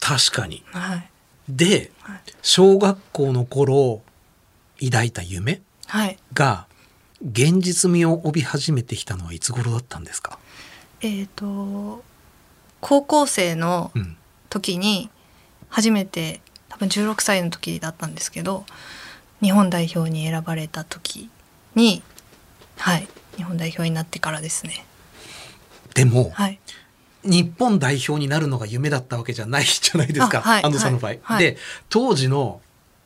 [0.00, 0.62] 確かに。
[0.72, 1.10] はい
[1.48, 4.00] で、はい小学校の頃
[4.82, 6.66] 抱いた夢はいが
[7.22, 10.38] 現実味を帯び始めてきたのはいつ頃だったんですか？
[11.02, 12.02] えっ、と
[12.80, 14.16] 高校生のうん。
[14.48, 15.10] 時に
[15.68, 18.64] 初めて多分16歳の時だったんですけど
[19.42, 21.30] 日本代表に選ばれた時
[21.76, 22.02] に
[22.80, 23.08] はい。
[23.36, 24.84] 日本代表になってからですね。
[25.94, 26.58] でも、はい。
[27.22, 31.10] 日本代表になるのが夢だったわけじゃないじゃないですか、あはい安藤さんの場合。
[31.10, 31.44] はいはい。
[31.44, 31.56] で
[31.88, 32.60] 当時の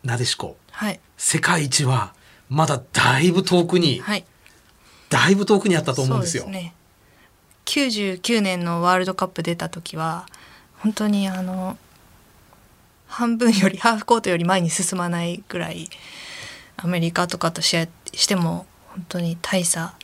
[0.04, 1.00] なでしこはい。
[1.16, 2.14] 世界一は
[2.48, 4.24] まだだいぶ遠くに、はい。
[5.10, 6.44] だいぶ遠くにあったと思うんですよ。
[6.44, 6.74] そうね。
[7.66, 10.26] 99年のワールドカップ出た時は
[10.78, 11.78] 本当にあの
[13.06, 15.88] 半分よりハーフコートより前に進まないぐらい
[16.76, 19.94] アメリカとかと試合しても本当に大差。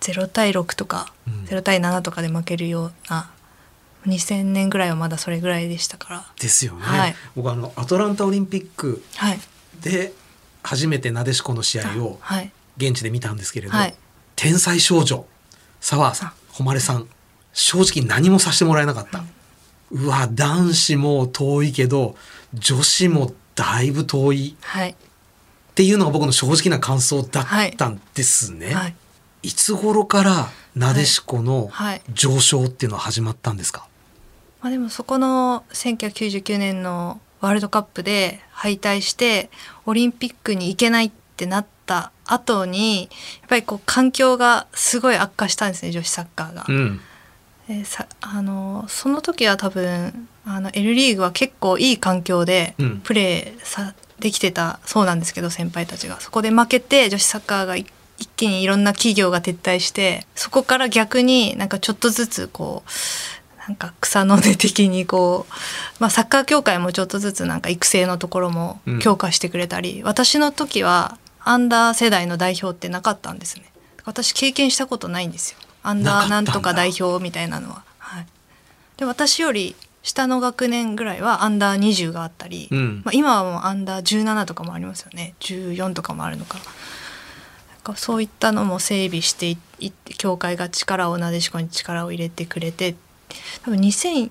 [0.00, 1.44] 0対6とか、うん。
[1.44, 3.30] 0対7とかで負けるような
[4.06, 6.26] 2000年ぐらいはまだそれぐらいでしたから。
[6.40, 6.80] ですよね。
[6.82, 7.14] はい。
[7.36, 9.38] 僕あのアトランタオリンピックはい。
[9.80, 10.12] で
[10.64, 12.50] 初めてなでしこの試合をはい。
[12.78, 13.94] 現地で見たんですけれど、はい。
[14.34, 15.24] 天才少女
[15.80, 16.32] 澤さん。
[16.52, 17.08] 誉さん
[17.52, 19.22] 正直何もさせてもらえなかった、
[19.90, 22.16] うわ男子も遠いけど
[22.54, 24.56] 女子もだいぶ遠い。
[24.62, 24.96] はい
[25.72, 28.94] っていうのが僕の正直な感想だったんですね、はい。
[29.42, 32.02] い、つ頃からなでしこのはい。
[32.12, 33.86] 上昇っていうのは始まったんですか、
[34.60, 39.50] まあ、でもそこの1999年のワールドカップで敗退して
[39.86, 43.04] オリンピックに行けないってなった後に
[43.40, 46.64] やっぱりこう環境がすごい悪化したんですね女子サッカーが。
[46.68, 47.00] うん。
[47.66, 53.00] でさあのその時は多分あの L リーグは結構いい環境でうん。
[53.00, 56.20] プレーさできてたそうなんですけど先輩たちが。
[56.20, 57.86] そこで負けて女子サッカーがい
[58.18, 62.90] 一気にいろんな企業が撤退してそこから逆になんかちょっとずつこう
[63.68, 65.52] なんか草の根的にこう、
[65.98, 73.64] まあ、サッカー協会もちょっとずつなんか育成のところも強化してくれたり、私の時はアンダー世代の代表ってなかったんですね。
[74.04, 75.58] 私経験したことないんですよ。
[75.84, 77.84] アンダーなんとか代表みたいなのは。
[77.98, 78.26] はい、
[78.96, 83.02] で私より下の学年ぐらいはアンダー20があったり、うん。
[83.04, 85.34] まあ、今はもうアンダー17とかもありますよね。
[85.40, 86.58] 14とかもあるのか。
[86.58, 92.94] なんかそういったのも整備していいって協会が力をなでしこに力を入れてくれて
[93.64, 94.30] 多分2003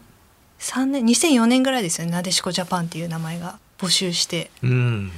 [0.86, 2.14] 年2004年ぐらいですよね。
[2.14, 5.12] なでしこジャパンっていう名前が募集してうん。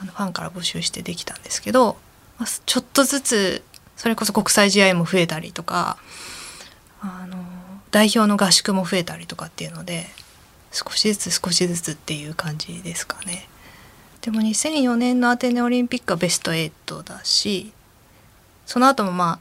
[0.00, 1.98] あのファンから募集してできたんですけど、
[2.38, 3.62] まあ、ちょっとずつ
[3.96, 5.98] それこそ国際試合も増えたりとか
[7.02, 7.36] あの
[7.90, 10.06] 代表の合宿も増えたりとかっていうので
[10.72, 13.48] 少しずつ少しずつっていう感じですかね。
[14.20, 17.72] でも2004年のアテネオリンピックはベスト8だし
[18.66, 19.40] その後もま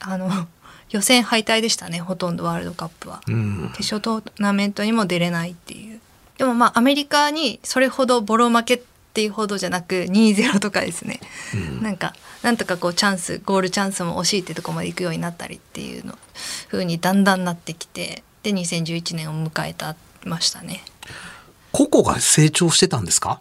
[0.00, 0.48] ああの
[0.90, 3.20] 予選敗退でしたねほとんどワールドカップは。
[3.26, 6.00] うん決勝トーナメントにも出れないっていう
[6.36, 11.20] でもまあアメリカにそれほどボロ負けっていうほどじゃなく2-0とかですね、
[11.82, 16.16] なんかなんとかこうチャンスゴールチャンスも惜しいってとこまで行くようになったりっていうの
[16.70, 20.82] 風にだんだんなってきてで2011年を迎えたましたね。
[21.72, 23.40] 個々が成長してたんですか？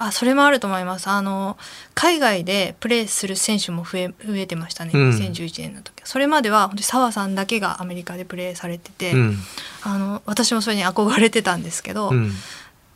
[0.00, 1.08] あそれもあると思います。
[1.08, 1.58] あの
[1.94, 5.10] 海外でプレーする選手も増え増えてましたね、うん。
[5.10, 9.36] 2011年の時それまでは本当に澤さんだけがアメリカでプレーされてて、うん。
[9.82, 12.32] あの私もそれに憧れてたんですけど、うん。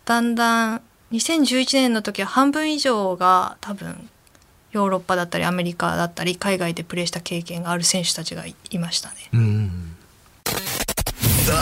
[0.04, 4.08] だんだん2011年の時は半分以上が多分
[4.72, 9.16] ヨーロッパだったりアメリカだったり海外でプレーした経験がある選手たちがいいましたね。
[9.34, 9.94] うん、
[10.44, 11.52] The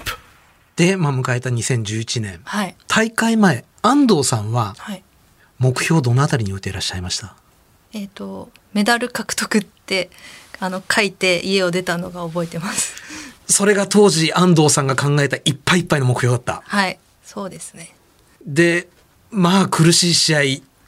[0.00, 0.16] Deep.
[0.76, 5.02] で、まあ、迎えた2011年はい、大会前安藤さんははい
[5.58, 7.34] 目標どのあたりに置いていらっしゃいました？
[7.92, 10.08] えー、とメダル獲得って
[10.58, 12.94] あの書いて家を出たのが覚えてます。
[13.46, 17.94] それが当時安藤さんが考えたいっぱいいっぱいの目標だったはいそうですね。
[18.46, 18.88] で
[19.30, 20.40] まあ苦しい試合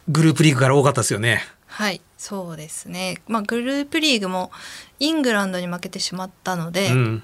[0.08, 1.42] グループリーグから多かったですよね。
[1.66, 3.20] はいそうですね。
[3.26, 4.52] まあグループリーグも
[5.00, 7.22] イングランドに負けてしまったので、うん。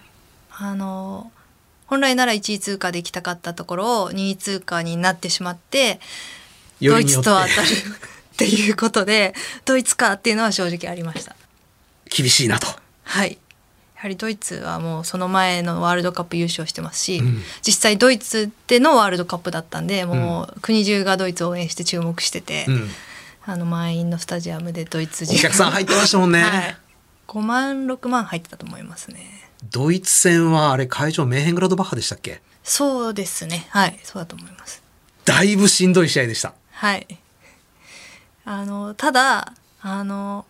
[0.51, 1.31] あの
[1.87, 6.01] 本来なら1位通過できたかったところを2位通過になってしまって。
[6.81, 11.35] ドイツと当たるっていうことでドイツかっていうのは正直ありました。
[12.05, 12.69] 厳しいなと。
[13.03, 13.39] はい
[13.99, 17.43] やはりドイツはもうその前のワールドカップ優勝してますし、うん。
[17.67, 22.89] 実際ドイツでのワールドカップだったんでもう国中がドイツを応援して注目してて、うん。
[23.45, 26.77] あの満員のスタジアムでドイツお客さん入ってましたもんね、はい、
[27.27, 29.49] 5万6万入ってたと思いますね。
[29.71, 32.41] ドイツ戦はあれ会場メーヘングラドバッハでしたっけ？
[32.63, 33.67] そうですね。
[33.71, 33.99] はい。
[34.05, 34.81] そうだと思います。
[35.25, 36.53] だいぶしんどい試合でした。
[36.71, 37.07] はい。
[38.45, 40.47] あのただあの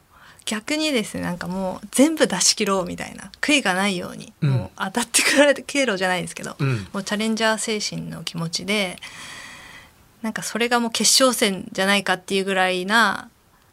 [0.48, 4.50] 逆にですねなんかもう全部出し切ろうみたいな悔いがないように、うん。
[4.50, 6.88] もう当たってくられて経路じゃないですけど、うん。
[6.94, 8.96] もうチャレンジャー精神の気持ちで
[10.22, 13.28] なんかそれがもう決勝戦じゃないかっていうぐらいな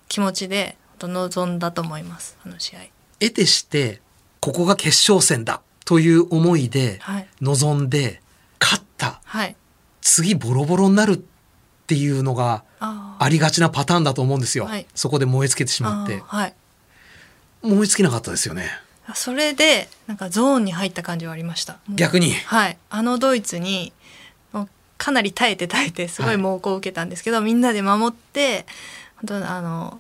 [0.10, 2.80] 気持ちで臨んだと思いますあの試合。
[3.22, 4.02] 得てして
[4.42, 7.28] ここが決勝戦だという思いではい。
[7.40, 8.22] 臨んで
[8.60, 9.22] 勝った。
[9.24, 9.56] はい。
[10.02, 11.20] 次ボロボロになるっ
[11.88, 14.86] ていうのがあありがちなパターンだと思うんですよ、はい。
[14.94, 16.22] そこで燃え尽きてしまって。
[16.26, 16.56] はい
[17.66, 18.70] 思いつきなかったですよね。
[19.14, 22.34] それでなんかゾーンに入った感じはありました逆に？
[22.34, 23.94] はいあのドイツに
[24.98, 28.66] かなり耐えて耐えてすごい猛攻を受けたんですけど、みんなで守って
[29.18, 30.00] 本当あの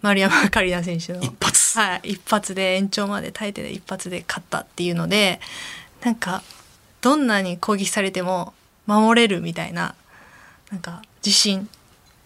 [0.00, 1.62] 丸山カリナ選手の一発。
[1.78, 5.40] はい、一発で延長まで耐えて一発で勝ったっていうので
[6.02, 6.42] なんか
[7.00, 8.52] どんなに攻撃されても
[8.86, 9.94] 守れるみたいな
[10.70, 11.70] なんか自信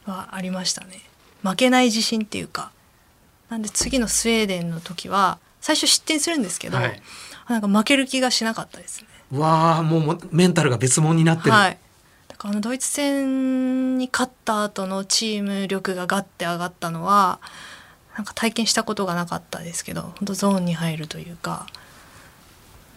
[0.04, 1.00] はありましたね
[1.44, 2.72] 負けない自信っていうか
[3.48, 7.02] なんで次のスウェーデンの時は最初失点するんですけど、はい
[7.48, 11.52] なんか負ける気がしなかったですねうわあ、もうメンタルが別物になってる。
[11.52, 11.78] はい
[12.26, 17.38] だからあのドイツ戦に勝った後のチーム力がガッて上がったのは
[18.16, 21.66] なんか体験したことがなかったですけど本当ゾーンに入るというか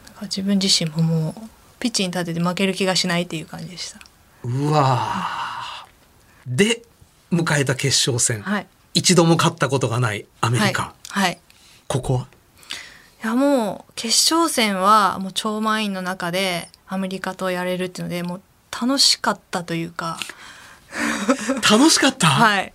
[0.08, 1.34] なんか自分自身ももう
[1.80, 4.00] ピッチに立てて負ける気がしないっていう感じでした。
[4.44, 5.86] うわあ。
[6.46, 6.84] で、
[7.32, 8.42] 迎えた決勝戦。
[8.42, 10.94] はい、一度も勝ったことがないアメリカ。
[11.10, 11.24] はい。
[11.24, 11.40] はい。
[11.88, 12.28] ここは？
[13.24, 20.18] いやもう決勝戦はもう超満員の中でアメリカとやれるっていうのでもう楽しかったというか。
[21.70, 22.66] 楽しかった、 はい。
[22.68, 22.72] っ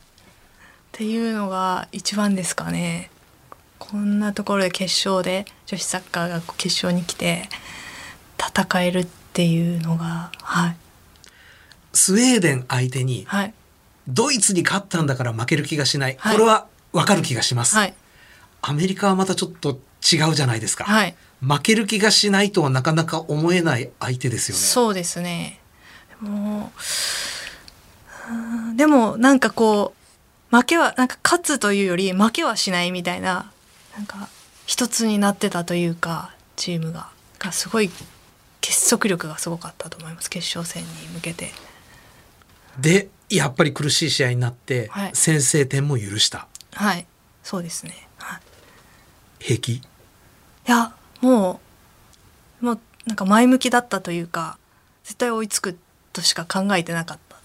[0.92, 3.10] ていうのが一番ですかね。
[3.78, 7.48] こんなところで決勝で女子サッカーが決勝に来て
[8.38, 10.76] 戦えるっていうのがはい。
[11.92, 13.54] スウェーデン相手にはい
[14.08, 16.16] ドイツに勝ったんだから負ける気がしない。
[16.18, 17.76] はいこれはわかる気がします。
[17.76, 17.94] はい
[18.62, 20.84] アメリカはまたちょっと違うじゃないですか。
[20.84, 24.62] はい負ける気がしないとはなかなか思えない相手ですよね。
[24.62, 25.60] そうですね。
[26.08, 26.72] でも
[28.30, 28.32] う
[28.72, 29.94] んでもなんかこ
[30.52, 33.50] う負けはなんか勝つというより負けはしないみたいな
[33.96, 34.28] なんか
[34.66, 37.90] 一つになってたというかチームががすごい
[38.60, 41.52] 結束力がすごかったと思います決勝戦に向けて。
[42.80, 46.48] で、やっぱり苦しい試合になって、はい先制点も許した。
[46.72, 47.06] はい
[47.42, 48.08] そうですね。
[48.18, 48.40] はい
[49.38, 49.82] 平気い
[50.66, 51.60] やも
[52.62, 54.58] うもうなんか前向きだったというか
[55.04, 55.78] 絶対追いつく
[56.12, 57.36] としか考えてなかった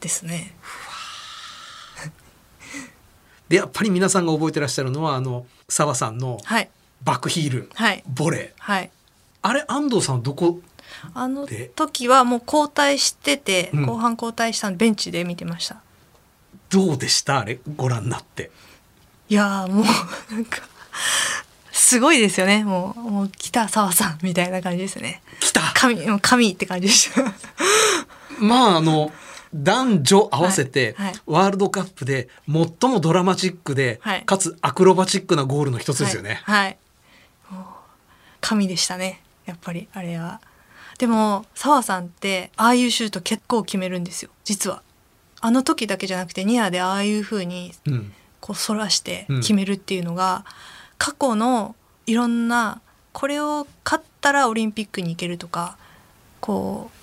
[0.00, 0.54] ですね。
[3.48, 6.70] で、やっぱり皆さんが覚えてらっしゃるのは、あの、澤さんのはい
[7.02, 8.58] バックヒール、はいボレー。
[8.58, 8.90] はい。
[9.42, 10.60] あれ、安藤さんはどこ
[11.14, 15.76] あので時はもう交代してて、うん後半交代したのベンチで見てました。
[16.70, 17.40] どうでした？
[17.40, 18.50] あれ、ご覧になって。
[19.28, 19.84] いやーもう
[20.32, 20.58] なんか
[21.70, 22.64] すごいですよね。
[22.64, 25.22] もうもう来た澤さんみたいな感じですね。
[25.40, 25.60] 来た？
[25.74, 27.22] 神もう神って感じでした。
[28.38, 29.12] まああの
[29.54, 36.40] 男女合わせてはいはいワールドカップで最もドラマチックで、はいかつアクロバチックなゴールの一つですよね。
[36.44, 36.78] はい。
[38.40, 39.20] 神でしたね。
[39.44, 40.40] やっぱりあれは。
[41.02, 44.30] でも澤さんってああいうシュート結構決めるんですよ。
[44.44, 44.82] 実は。
[45.40, 50.44] あの時だけじゃなくてニアでああいう風にうんこう反らして決めるっていうのが、
[50.98, 51.74] 過去の
[52.06, 52.80] いろんな
[53.12, 55.76] これを勝ったらオリンピックに行けるとか
[56.40, 56.98] こう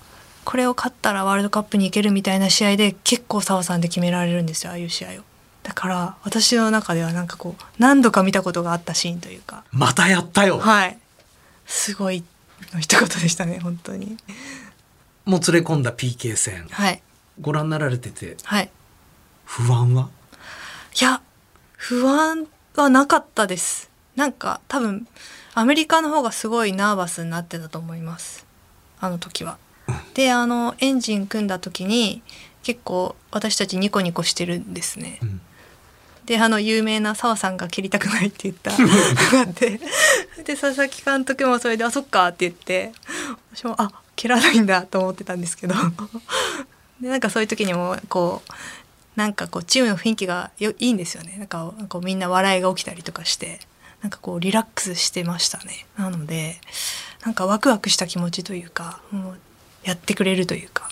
[0.46, 5.12] これを勝ったらワールドカップに行けるみたいな試合で結構澤さんで決められるんですよああいう試合を。
[5.62, 10.96] だから私の中ではなんかこう何度か見たことがあったシーンというかまたやったよ、はい
[11.66, 12.24] すごい
[12.72, 14.16] の一言でしたね本当に。
[15.24, 16.66] もう連れ込んだ PK 戦。
[16.70, 17.02] はい。
[17.40, 18.70] ご覧になられててはい。
[19.44, 20.08] 不安は？
[21.00, 21.22] いや
[21.76, 22.46] 不安
[22.76, 23.90] はなかったです。
[24.16, 25.06] なんか多分
[25.54, 28.46] アメリカの方がすごいナーバスになってたと思います。
[29.00, 29.58] あの時は。
[30.14, 32.22] であのエンジン組んだ時に
[32.62, 35.18] 結構私たちニコニコしてるんですね。
[35.24, 35.40] ん
[36.30, 38.70] であの有名な澤さんが蹴りたくないって言った。
[38.70, 39.80] のがあって
[40.44, 42.92] で佐々木監督もそれで「あそっか」って言って。
[43.52, 45.74] 私も「あ蹴らないんだ」と思ってたんですけど。
[47.02, 48.52] でなんかそういう時にもこう
[49.16, 51.34] なんかこうチームの雰囲気がよいいんですよね。
[51.36, 53.58] なんかこうみんな笑いが起きたりとかして。
[54.00, 55.84] なんかこうリラックスしてましたね。
[55.98, 56.58] なので
[57.22, 59.38] なんかワクワクした気持ちというかもう
[59.82, 60.88] やってくれるというか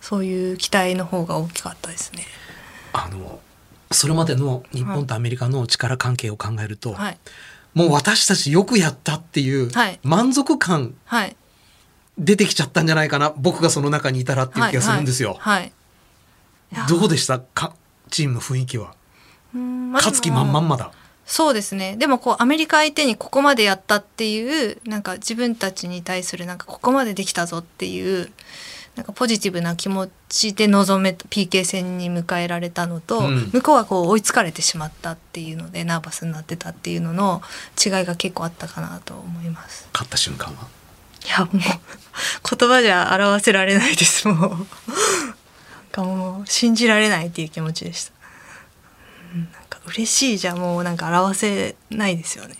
[0.00, 2.24] そういう期待の方が大きかったですね。
[2.92, 3.40] あの
[3.92, 7.18] それまでの日本とアメリカの力関係を考えると、はい。
[7.74, 9.98] もう私たちよくやったっていうはい。
[10.02, 11.36] 満足感はい。
[12.18, 15.36] 出てきちゃったんじゃないかな僕がその中にいたらっていう気がするんですよ。
[15.38, 15.72] はい。
[16.88, 17.38] どうでした？
[17.38, 17.74] か
[18.10, 18.94] チームの雰囲気は。
[19.54, 20.92] うんまあ勝つ気満々まだ。
[21.24, 21.96] そうですね。
[21.96, 28.30] でもこうアメリカ相手にここまでやったっていうなんか自分たちに対するなんかここまでできたぞっていう
[28.94, 37.40] なんかポジティブな気持ちで臨め PK 戦に迎えられたのと、うん向こうはこう追いつかれてしまったっていうのでナーバスになってたっていうのの
[37.82, 39.88] 違いが結構あったかなと思います。
[39.94, 40.68] 勝った瞬間は？
[41.24, 44.58] いやもう言葉じゃ表せられないですもうなん
[45.92, 48.12] かもう信じられないっていう気持ちでした。
[49.34, 52.56] うんなんか嬉しいじゃもうなんか表せないですよね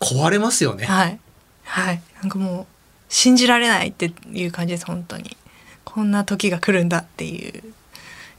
[0.00, 0.84] 壊れますよね。
[0.84, 1.18] はい
[1.64, 2.66] はいなんかもう
[3.08, 5.36] 信じられないっていう感じです本当に。
[5.84, 7.62] こんな時が来るんだっていう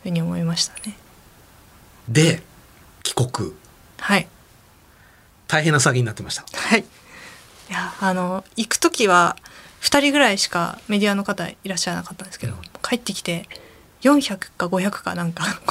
[0.04, 0.96] ふうに思いましたね。
[2.08, 2.42] で、
[3.04, 3.54] 帰国。
[3.98, 4.28] はい。
[5.48, 6.46] 大変な詐欺になってました。
[6.54, 6.82] はい。
[6.82, 9.36] いやあの行く時は
[9.82, 13.48] 2人ぐらいしかメディアの方いらっしゃらなかったんですけど、帰ってきて
[14.02, 15.44] 400か500かなんか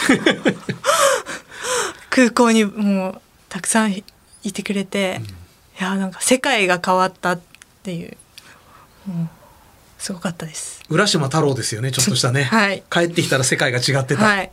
[2.11, 4.05] 空港にもうたくさんい
[4.53, 5.21] てくれて、
[5.79, 7.41] いやなんか世界が変わったっ
[7.83, 8.17] ていう
[9.99, 10.83] すごかったです。
[10.89, 12.45] 浦島太郎ですよね、ちょっとしたね。
[12.51, 12.83] はい。
[12.91, 14.25] 帰ってきたら世界が違ってた。
[14.25, 14.51] はい。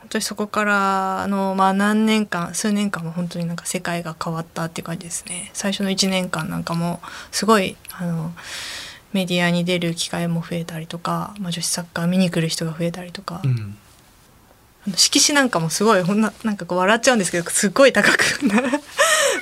[0.00, 5.50] 本当にそこからのまあ何年間数年間も本当になんか世界が変わったっていう感じですね。
[5.54, 8.32] 最初の1年間なんかもすごいあの
[9.12, 13.76] メディアに出る機会も増えたりとか、まあ、女子サッカー見に来る人が増えたりとか、うん。
[14.86, 18.62] あの色紙なんかもすごいほんななんかこう笑っちゃうんですけどすっごい高くな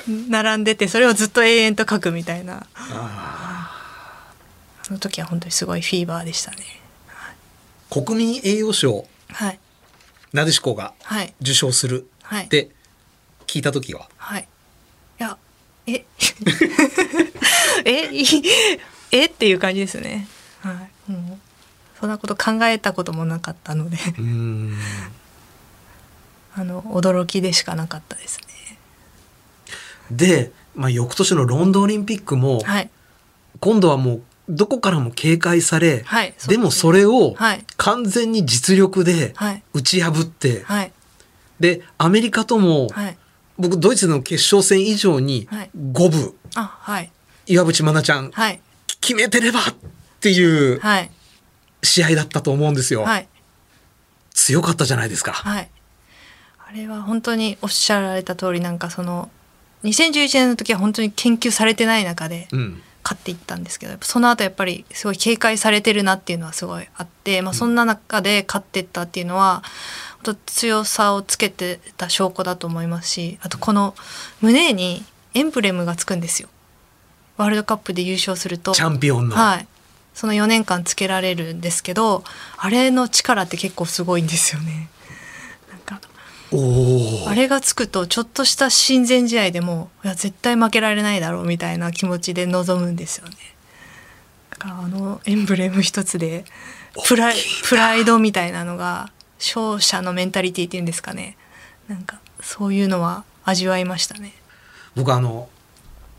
[0.41, 2.65] 並んでてそれをずっと永遠と書くみたいな。
[2.75, 3.50] あ
[4.91, 6.57] の時は本当にすごいフィーバーでしたね。
[7.89, 9.59] 国民栄誉賞、はい。
[10.33, 11.33] なでしこがはい。
[11.41, 12.45] 受賞するはい。
[12.45, 12.69] って
[13.47, 14.47] 聞いた時は、はい。
[15.19, 15.37] いや、
[15.87, 16.05] え、
[17.85, 18.25] え、い
[19.11, 19.25] え？
[19.25, 20.27] っていう感じですね。
[20.61, 21.11] はい。
[21.11, 21.37] もう
[21.99, 24.77] そんなこと考えたこともなかったので、うーん。
[26.53, 28.77] あの驚きでしかなかったですね。
[30.11, 32.89] で、まあ、翌年のロンドンオリンピックも、はい。
[33.59, 36.33] 今度はもうどこからも警戒され、はい。
[36.47, 37.65] でもそれをはい。
[37.77, 39.63] 完全に実力ではい。
[39.73, 40.91] 打ち破って、はい。
[41.59, 43.17] でアメリカとも、はい。
[43.57, 47.11] 僕ドイツの決勝戦以上にはい五分あ、はい。
[47.47, 48.61] 岩渕真奈ちゃんはい。
[48.99, 49.63] 決めてればっ
[50.19, 51.11] ていうはい。
[51.83, 53.27] 試合だったと思うんですよ、はい。
[54.33, 55.69] 強かったじゃないですか、はい。
[56.67, 59.29] あれは本当におっしゃられた通りなんかその
[59.83, 69.63] 2011年の時は本当に研究されてない中でうん勝っていったんですけどその後やっぱりすごい警戒されてるなっていうのはすごいあって、まあ、そんな中で勝っていったっていうのは
[70.23, 73.95] 本当強さをつけてた証拠だと思いますしあとこの
[74.41, 76.49] 胸にエンブレムがつくんですよ。
[77.37, 78.73] ワールドカップで優勝すると。
[78.73, 79.67] チャンピオンの、はい、
[80.13, 82.23] その4年間つけられるんですけど
[82.57, 84.89] あれの力って結構すごいんですよね。
[86.53, 93.35] あれがつくとちょっとした親善試合でもいや絶対負けられないだろうみたいな気持ちで臨むんですよね。
[94.49, 96.43] だからあのエンブレム一つで
[97.07, 101.37] プライプライドみたいなのが勝者のメンタリティっていうんですかね。
[101.87, 104.33] なんかそういうのは味わいましたね。
[104.95, 105.47] 僕あの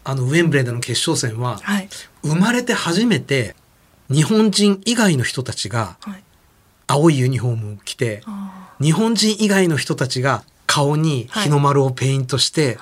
[0.04, 1.88] あのウェンブレーでの決勝戦ははい、
[2.22, 3.54] 生まれて初めて
[4.10, 6.22] 日本人以外の人たちがはい。
[6.88, 12.78] 青いユニフォームを着てあ日本人以外の人たちが顔に日の丸をペイントして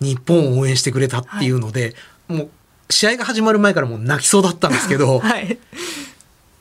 [0.00, 1.94] 日本を応援してくれたっていうので、
[2.28, 2.50] もう
[2.90, 5.58] 試合が始まる前からもう泣きそうだったんですけど、 はい。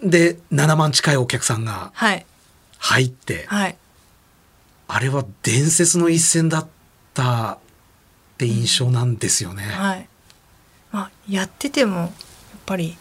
[0.03, 2.25] で7万近いお客さんがはい。
[2.79, 3.77] 入ってはい。
[4.87, 6.67] あれは伝説の一戦だっ
[7.13, 7.57] たっ
[8.37, 9.63] て印象なんですよね。
[9.63, 10.07] はい。
[10.91, 12.09] まあ、やっててもやっ
[12.65, 12.97] ぱり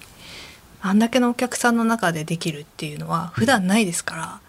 [0.83, 4.41] あんだけのお客さんの中でできるっていうのは普段ないですから、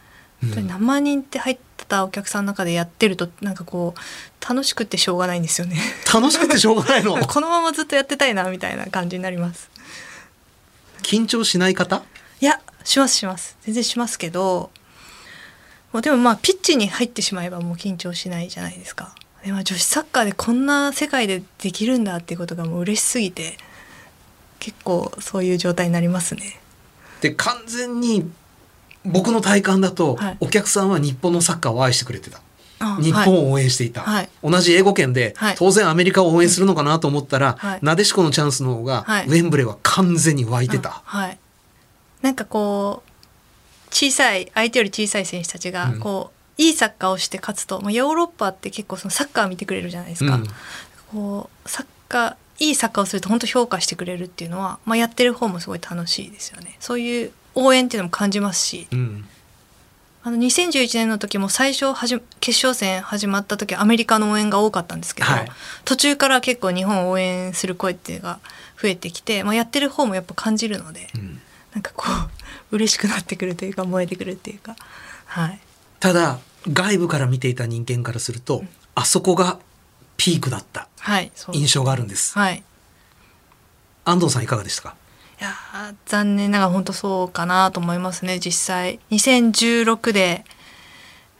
[0.43, 5.77] 何万人って入ったお客さんの中でやってるとなんかこう楽しくてしょうがないんですよね。
[6.11, 7.15] 楽しくてしょうがないの？
[7.27, 9.69] このままずっとやってたいなみたいな感じになります。
[11.03, 12.03] 緊張しない方？
[12.39, 14.71] いやしますします全然しますけど
[15.93, 19.13] もうでもまあピッチに入ってしまえばもう緊張しないじゃないですか。
[19.45, 23.57] でまあ女子サッカーでこんな世界でできるんだっていうことがもう嬉しすぎて
[24.59, 26.59] 結構そういう状態になりますね。
[27.21, 28.31] で完全に
[29.05, 30.37] 僕の体感だと、はい。
[30.39, 32.41] お客さんは日本のサッカーを愛してくれてた。
[32.79, 34.29] あ日本を応援していた、はい。
[34.43, 35.55] 同じ英語圏で、はい。
[35.57, 37.79] 当然アメリカを応援するのかなと思ったら、はい。
[37.81, 39.27] なでしこのチャンスの方が、はい。
[39.27, 41.37] ウェンブレーは完全に湧いてた、あはい。
[42.21, 43.11] なんかこう
[43.91, 45.99] 小さい相手より小さい選手たちがうん。
[45.99, 50.35] こう、いいサッカーをして勝つと、まあ、ヨーロッパって結構そのサッカー見てくれるじゃないですか。
[50.35, 50.47] うん。
[51.11, 56.77] こうサッカーいいサッカーをすると本当評価してくれるっていうのは、まあ、やってる方もすごい楽しいですよね。
[56.79, 59.27] そういう応援っていうのも感じますしうん。
[60.23, 65.51] あの2011年の時も最初はじ決勝戦始まった時アメリカの応援が多かったんですけど、はい。
[65.83, 68.39] 途中から結構日本を応援する声っていうのが
[68.79, 71.41] 増えてきて、まあ、やってる方もやっぱ感じるので、うん。
[71.73, 72.29] なんかこう
[72.75, 74.75] 嬉しくなってくるというか燃えてくるっていうか
[75.25, 75.59] はい。
[75.99, 76.39] ただ
[76.71, 79.57] 外部から見ていた人間からすると、あそこが
[80.17, 80.87] ピークだった
[81.51, 82.63] 印象があるんです、はい。
[84.05, 84.95] 安藤さんいかがでしたか？
[85.41, 90.45] いやー残念ながら本当そうかなと思いますね実際2016で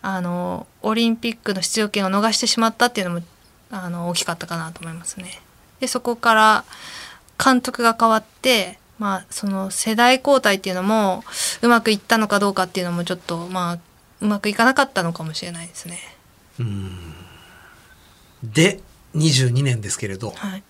[0.02, 3.26] あのオリンピックの出場権を逃してしまったっていうのも
[3.70, 5.40] あの大きかったかなと思いますね。
[5.80, 6.66] でそこから
[7.44, 11.24] 監督が変わって、まあ、その世代交代っていうのも
[11.62, 13.80] うまくいったのかどうかっていうのもちょっとまあ
[14.20, 16.00] うまくいかなかったのかもしれないですね。
[18.44, 18.80] で、
[19.16, 20.64] 22年ですけれど、はい、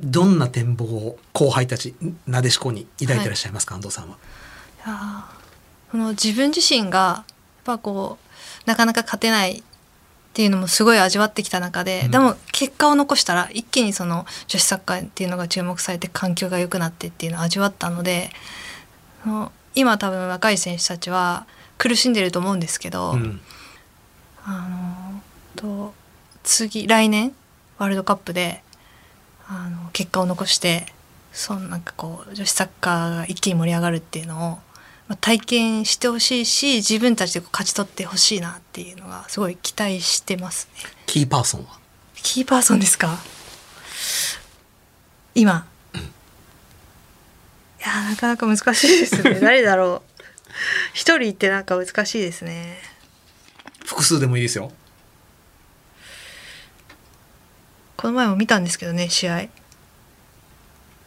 [0.00, 1.94] どんな展望を後輩たち、
[2.26, 4.16] なでしこに抱いてらっしゃいますか、安藤さんは。
[4.86, 5.44] いやー
[5.92, 7.34] この自分自身がやっ
[7.64, 9.62] ぱこうなかなか勝てないっ
[10.34, 12.10] ていうのもすごい味わってきた中で、うん。
[12.10, 18.30] でも結果を残したら一気にその女子サッカーっていうのが注目されて環境が良くなってっていうのを味わったので
[19.76, 21.46] 今多分若い選手たちは
[21.78, 23.40] 苦しんでると思うんですけど、うん。
[24.44, 25.22] あの
[25.54, 25.94] と
[26.42, 27.32] 次来年
[27.78, 28.63] ワールドカップで
[29.46, 30.86] あの結果を残して
[31.32, 34.38] そのなんかこう女子サッカーが一気に盛り上がるっていうのを、
[35.08, 40.90] まあ、体験してほしいし自分たちで勝ち取ってほしいなっていうのがすごい期待してますね。
[41.06, 41.78] キーパーソンは？
[42.14, 43.18] キーパーソンですか？
[45.34, 45.66] 今。
[45.94, 49.40] いやなかなか難しいですね。
[49.44, 50.10] 誰だろう。
[50.94, 52.78] 一人ってなんか難しいですね。
[53.84, 54.72] 複数でもいいですよ。
[57.96, 59.48] この前も見たんですけどね試合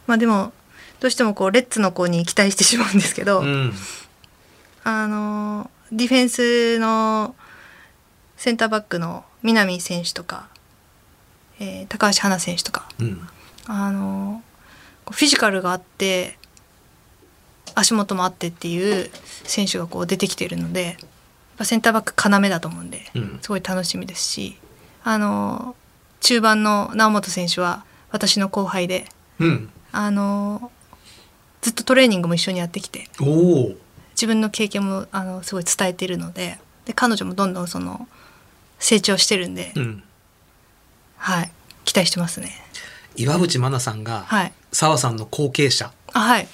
[0.06, 0.52] まあでも
[1.00, 3.72] どうしてもこうレッツの子に期待してしまうんですけど、うん。
[4.84, 7.36] あのディフェンスの
[8.36, 10.48] センターバックの南選手とか、
[11.60, 13.28] えー高橋花選手とかうん。
[13.66, 14.42] あの
[15.10, 16.38] フィジカルがあって
[17.74, 19.10] 足元もあってっていう
[19.44, 20.96] 選手がこう出てきてるので
[21.62, 23.38] センターバック要だと思うんでうん。
[23.40, 24.56] すごい楽しみですし
[25.04, 25.76] あの
[26.20, 29.06] 中盤の猶本選手は私の後輩で
[29.38, 29.70] うん。
[29.92, 30.70] あの
[31.60, 33.08] ずっとトレーニングも一緒にやってきて。
[34.12, 38.08] 自分の経験もあのすごい伝えているのでで彼女もどんどんその
[38.78, 40.02] 成長してるんで、うん。
[41.16, 41.50] はい。
[41.84, 42.52] 期待してますね。
[43.16, 44.52] 岩渕真奈さんがはい。
[44.72, 45.92] 澤さんの後継者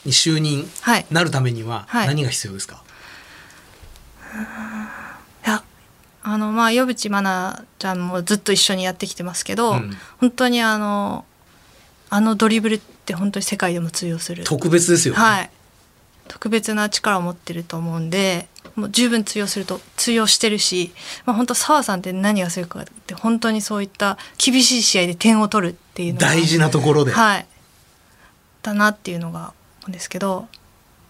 [0.04, 1.06] に就任はい。
[1.10, 2.06] なるためにははい。
[2.06, 2.82] 何が必要ですか、
[4.34, 5.03] いや
[6.26, 11.24] あのまあ岩渕真奈ちゃんもずっと一緒にやってきてますけど、うん本当にあの
[12.08, 15.20] あのドリブルって本当に世界でも通用する特別ですよね。
[15.20, 15.50] はい
[16.26, 20.92] 特別な力を持ってると思うんでもう十分通用すると通用してるし、
[21.26, 27.12] まあ、本当澤さんって何がするかって本当にそういった厳しい試合で点を取るっていうのが大事なところで。
[27.12, 27.46] はい
[28.62, 29.52] だなっていうのが
[29.82, 30.48] 思うんですけど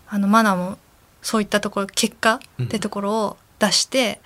[0.09, 0.77] あのマナも
[1.23, 4.21] そういったところ結果ってところを出して、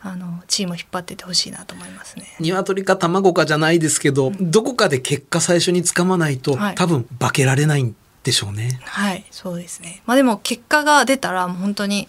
[0.00, 2.26] あのチームを引っ張っててほしいなと思いますね。
[2.38, 8.80] 鶏か卵かじゃないですけど、どこかで結果最初につかまないと、はい多分化けられないんでしょうね。
[8.84, 10.02] はい、そうですね。
[10.06, 12.08] まあでも結果が出たらもう本当に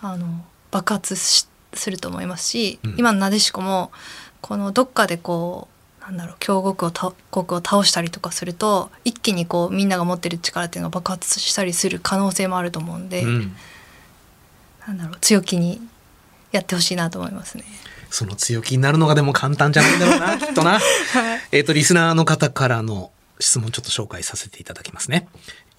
[0.00, 0.26] あの
[0.70, 3.92] 爆発しすると思いますし、うん今のなでしこも
[4.40, 5.68] このどっかでこ
[6.00, 13.54] うなんだろう強国をた国を倒したりとかすると一気にこうみんなが持ってる力っていうのが爆発したりする可能性もあると思うんで、うん。
[14.86, 15.80] なんだろう強気に
[16.52, 17.64] やってほしいなと思いますね。
[18.10, 20.80] その強気になるのがでも簡単じゃないんだろうな、 きっとな。
[21.50, 25.28] えっと、リスナーの方からの質問ちょっと紹介させていただきますね。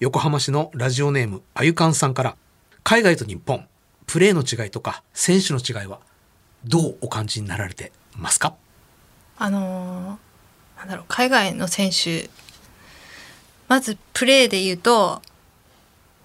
[0.00, 2.36] 横浜市のラジオネーム、あゆかんさんから、
[2.82, 3.66] 海外と日本、
[4.06, 6.00] プレーの違いとか、選手の違いは、
[6.64, 8.54] どうお感じになられてますか？
[9.38, 12.28] あのーなんだろう海外の選手
[13.68, 15.22] まずプレーで言うと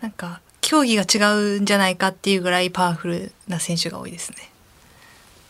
[0.01, 4.37] なんか競技が違うんじゃないかっていうぐらいパワフルな選手が多いですね。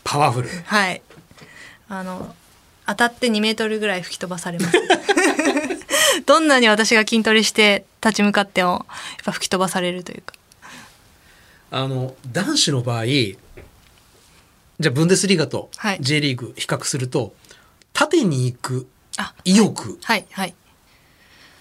[0.02, 0.48] パワフル？
[0.48, 1.02] はい。
[1.90, 2.34] あの
[2.86, 4.78] 当たって2メートルぐらい吹き飛ばされます。
[6.24, 10.32] どんなに私が筋トレして立ち向かってもやっぱ吹き飛ばされるというか。
[11.70, 17.34] あの、男子の場合、じゃあブンデスリーガとはい J リーグ比較すると、
[17.92, 20.54] 縦に行くあ意欲、はいはい。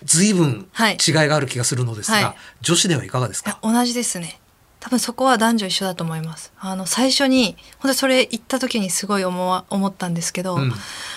[0.03, 0.97] 随分はい。
[1.05, 2.35] 違いがある気がするのですが、はい。
[2.61, 3.59] 女子ではいかがですか？
[3.61, 4.39] 同じですね。
[4.79, 6.53] 多分そこは男女一緒だと思います。
[6.59, 10.73] あの最初に本当にそれ言った時にすごい思わ思ったんですけど、うん。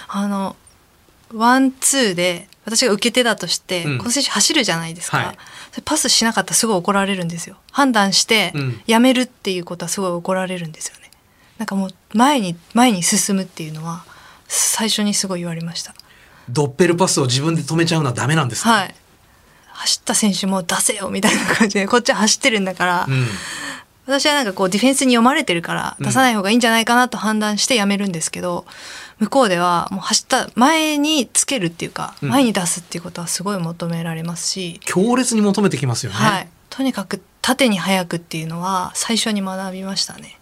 [0.08, 0.56] あの
[1.32, 3.98] ワンツーで私が受け手だとして、うん。
[3.98, 5.38] この選手走るじゃないですか、はい。
[5.84, 7.56] パスしなかったらすごい怒られるんですよ。
[7.70, 8.80] 判断してうん。
[8.86, 11.10] やめるっていうことはすごい怒られるんですよね。
[11.58, 14.04] なんかもう前に前に進むっていうのは
[14.48, 15.94] 最初にすごい言われました
[16.49, 18.95] ドッペルパスを自分で止めちゃうのはダメなんですか、はい。
[19.68, 23.26] 走った選手も出せよみたいな感じでこっちは走ってるんだから、うん。
[24.07, 26.07] 私はなんかこうディフェンスに読まれてるからうん。
[26.07, 28.66] 出さない方がいいんじゃないかなと判断してやめるんですけど、
[29.18, 32.28] 向こうではもう走った前につけるっていうかうん。
[32.30, 40.38] 前に出すっていうことはすごい求められますし、強烈に求めてきますよね、はい、とにかく縦に速くっていうのは最初に学びましたね。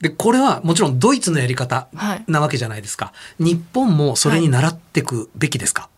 [0.00, 2.24] で、これはもちろんドイツのやり方はい。
[2.28, 3.12] なわけじゃないですか。
[3.38, 5.88] 日本もそれに習っていくべきですか、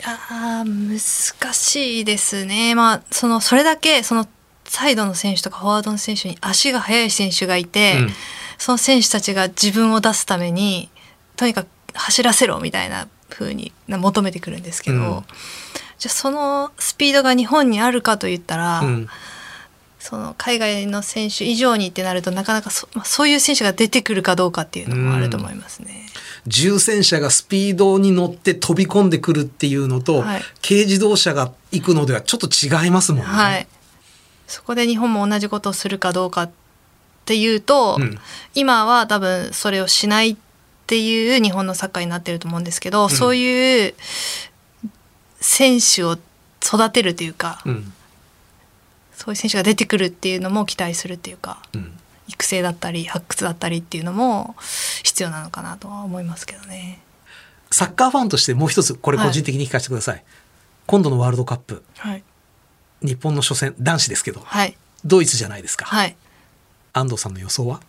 [0.00, 2.74] いやー難しいですね。
[2.74, 4.26] まあそのそれだけその
[4.64, 8.10] サイドの選手とかフォワードの選手に足が速い選手がいて、うん。
[8.58, 10.88] その選手たちが自分を出すために
[11.36, 15.02] とにかく走らせろみたいな風にな求めてくるんですけど、うん。
[15.98, 19.08] じゃあそのスピードが日本にあるかといったら、うん
[20.02, 26.06] その海外の選手以上にってなるとなかなかそ,、まあ、そういう選手が出てくるかどうかっていうのもあると思いますね。
[26.44, 33.28] 重戦車がスピードに乗って飛び込んでくるっていうのと、はい軽自動車が行くのではちょっと違いますもんね。
[33.28, 33.68] はい。
[34.48, 36.50] そこで日本も同じことをするかどうかっ
[37.24, 38.18] ていうと、うん
[38.56, 40.36] 今は多分それをしないっ
[40.88, 43.94] ていう日本のサッカーになってると思うんですけど、そういう
[45.40, 46.18] 選手を
[46.60, 47.92] 育てるというか、うん
[49.22, 51.92] そういう選手が出てくるっていうのも期待するっていうか、うん
[52.28, 54.54] 育成だったり発掘だったりっていうのも
[55.02, 57.00] 必要なのかなとは思いますけどね。
[57.70, 60.24] サッカーファンとしてもう一つこれ個人的に聞かせてください。
[60.86, 62.22] 今度のワールドカップはい。
[63.02, 64.78] 日本の初戦男子ですけどはい。
[65.04, 65.84] ドイツじゃないですか。
[65.84, 66.16] はい。
[66.92, 67.80] 安藤さんの予想は？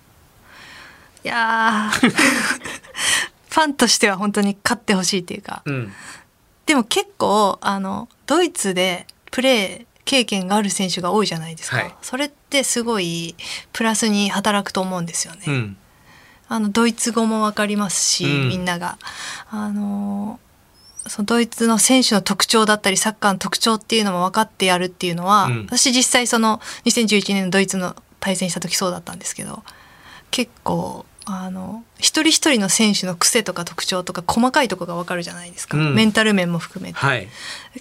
[1.24, 5.94] いやー ファンとしては本当に勝ってほしいっていうか、うん
[6.66, 11.96] でも結構あのドイツでプレー経験がある選手が多いじゃないですか、はい。
[12.02, 13.36] それってすごい
[13.72, 15.78] プラスに働くと思うんですよね、うん。
[16.48, 18.50] あのドイツ語もわかりますし、うん。
[18.50, 18.98] みんなが。
[19.50, 20.40] あの
[21.06, 25.66] そのドイツの選手の特徴だったりサッカーの特徴っていうのも分かってやるっていうのは、うん。
[25.66, 29.64] 私実際その2011年のドイツの対戦した時そうだったんですけど
[30.32, 35.96] 結構あの一人一人の選手の癖とか特徴とか細かいとこが分かるじゃないですか、うん。
[35.96, 37.28] メンタル面も含めて、はい。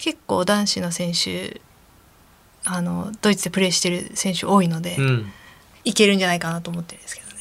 [0.00, 1.60] 結構男子の選手
[2.64, 5.32] あのドイツでプレーしてる選手多いので、うん。
[5.84, 7.34] いけるんじゃないかなと思ってるんですけどね。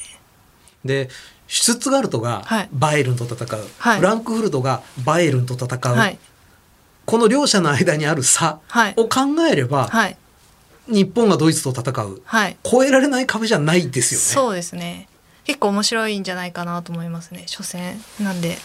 [0.83, 1.09] で
[1.47, 2.69] シュツットガルトがはい。
[2.71, 3.99] バイエルンと戦う、はい。
[3.99, 6.17] フランクフルトがバイエルンと戦う、はい。
[7.05, 8.93] この両者の間にある差はい。
[8.97, 9.19] を考
[9.51, 10.17] えれば、はい。
[10.87, 12.21] 日本がドイツと戦う。
[12.25, 12.57] はい。
[12.63, 14.25] 超えられない壁じゃないですよね。
[14.25, 15.07] そうですね。
[15.43, 18.01] 結構面白いんじゃないかなと思いますね初戦。
[18.19, 18.57] なんで、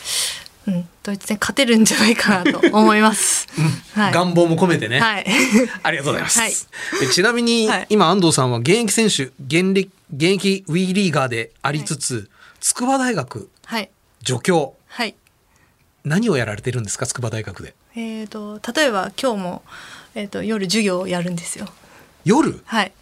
[0.66, 3.46] うん、ドイツ戦勝てるんじゃないかなと思います、
[3.94, 5.26] はい、願望も込めてね、はい。
[5.84, 6.40] ありがとうございます。
[6.40, 6.52] はい。
[7.00, 7.86] でちなみに、はい。
[7.88, 12.28] 今安藤さんは現役選手現役現役ウィーリーガーでありつつ、
[12.60, 13.90] 筑波大学はい。
[14.24, 14.74] 助教。
[14.88, 15.14] はい。
[16.04, 17.06] 何をやられてるんですか？
[17.06, 17.74] 筑波大学で。
[17.94, 19.62] えー、と例えば今日も、
[20.14, 21.68] えー、と夜授業をやるんですよ。
[22.24, 22.60] 夜？
[22.64, 22.92] はい。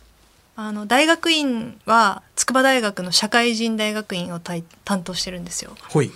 [0.56, 5.76] あの大学院は筑波大学の社会人大学院をたい担当してるんですよ。
[5.88, 6.12] ほい。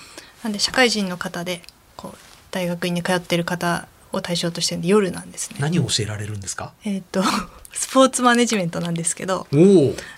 [0.49, 1.61] なんで社会人の方で
[1.95, 2.19] こう
[2.51, 6.73] 大学院に通ってる方を対象としてるんで夜なんですね何を教えられるんですか？
[6.87, 7.23] えっ、と
[7.71, 9.47] スポーツマネジメントなんですけど。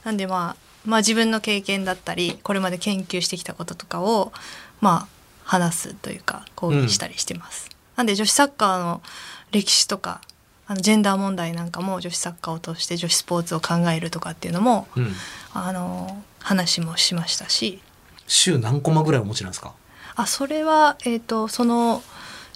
[0.04, 0.56] なんでまあ
[0.86, 4.32] まあ自分の経験だったりこれまで研究してきたこととかを
[4.80, 7.68] まあ話すというか講義したりしてます。
[7.96, 9.02] なんで女子サッカーの
[9.50, 10.20] 歴史とか
[10.68, 15.12] あのジェンダー問題なんかも女子サッカーを通して女子スポーツを考えるとかっていうのも、うん。
[15.52, 17.82] あの話もしましたし
[18.28, 19.74] 週何コマぐらいお持ちなんですか？
[20.20, 22.02] あそれは、えー、とその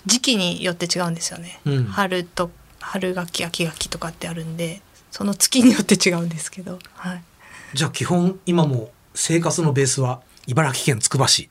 [0.06, 1.60] 時期によって違うんですよね。
[1.64, 2.50] うん春と
[2.80, 6.78] 春学期秋学期とかってあるんでその月によって違うんですけど。
[6.94, 7.22] はい
[7.74, 11.48] じゃあ基本今も生活のベースは茨城県つくば市。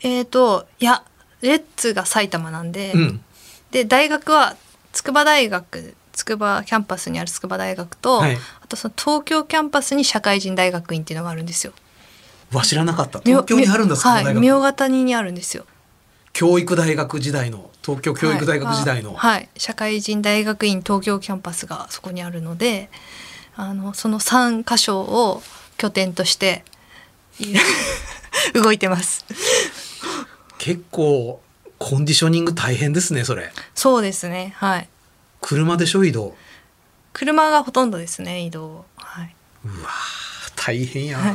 [0.00, 1.02] えー、といや
[1.40, 3.24] レッズが埼玉なんで、うん。
[3.70, 4.56] で大学は
[4.92, 11.72] 筑波大学筑波キャンパスにある筑波大学と、はいあとその東京キャンパスに社会人大学院っていうのがあるんですよ。
[12.52, 13.20] わ知らなかった。
[13.20, 14.36] 東京にあるんだ筑波大学。
[14.36, 15.66] はい、茗荷谷にあるんですよ。
[16.32, 19.14] 教育大学時代の東京教育大学時代の。
[19.14, 22.90] はい、はい社会人大学院東京キャンパスがそこにあるので
[23.56, 25.42] あのその3箇所を
[25.76, 26.64] 拠点として
[28.54, 29.24] 動いてます。
[30.58, 31.40] 結構
[31.78, 33.52] コンディショニング大変ですねそれ。
[33.74, 34.88] そうですねはい
[35.40, 36.36] 車でしょ移動。
[37.12, 39.34] 車がほとんどですね移動はい。
[40.56, 41.34] 大変やな、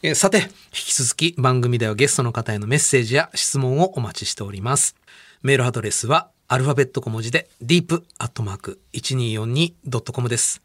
[0.00, 4.94] えーさて引き続き番組ではゲストの方へのメッセージや質問をお待ちしております。
[5.42, 10.62] メールアドレスはアルファベット小文字で deep.1242.com です。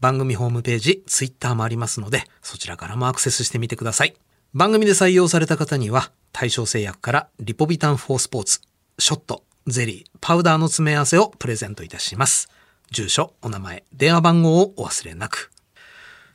[0.00, 4.14] 番組ホームページツイッターもありますのでそちらからもアクセスしてみてください。
[4.52, 8.60] 番組で採用された方には対象製薬からリポビタン4スポーツ
[8.98, 12.50] ショットゼリーパウダーの詰め合わせをプレゼントいたします。
[12.90, 15.53] 住所お名前電話番号をお忘れなく。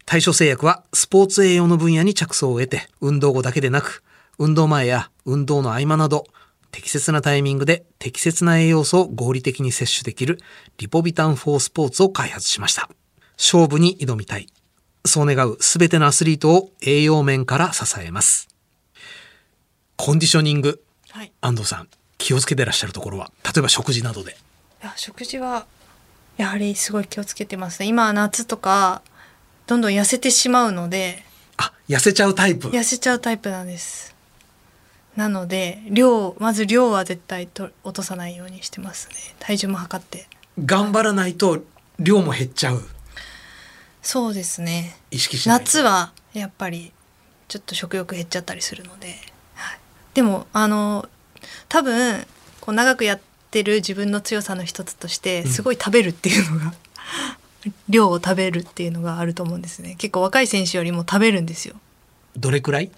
[0.09, 4.01] 対象製薬はスポーツ栄養の分野に着想を得て、運動後だけでなく、
[4.39, 6.25] 運動前や運動の合間など、
[6.71, 10.39] 適切なタイミングで適切な栄養素を合理的に摂取できる
[10.79, 12.89] リポビタン4スポーツを開発しました。
[13.37, 14.47] 勝負に挑みたい。
[15.05, 18.47] そう願うすべてのアスリートを栄養面から支えます。
[19.95, 20.81] コンディショニング、
[21.11, 21.87] はい安藤さん、
[22.17, 24.31] 気をつけてらっしゃるところは、例えば食事などで。
[24.31, 25.67] いや食事は
[26.37, 29.03] やはりすごい気をつけてますね今は夏とか
[29.69, 31.23] どんどん痩せてしまうので
[31.57, 32.69] あ、痩せちゃうタイプ。
[32.69, 34.15] 痩せちゃうタイプなんです。
[35.15, 39.15] なので量まず量は絶対と落とさないようにしてますね。
[39.37, 40.27] 体重も測って。
[40.65, 41.63] 頑張らないと
[41.99, 42.81] 量も減っちゃう。
[44.01, 44.97] そうですね。
[45.11, 45.65] 意識しないと。
[45.65, 46.91] 夏はやっぱり
[47.47, 49.17] ちょっと食欲減っちゃったりするので、
[49.53, 49.79] はい、
[50.15, 51.07] でもあの
[51.67, 52.25] 多分
[52.59, 53.19] こう長くやっ
[53.51, 56.73] てる自分の強さの一つとしてすごい食べるっていうのが、
[57.87, 59.95] 量を食べるっていうのがあると思うんですね。
[59.97, 61.75] 結構若い選手よりも食べるんですよ。
[62.37, 62.91] どれくらい？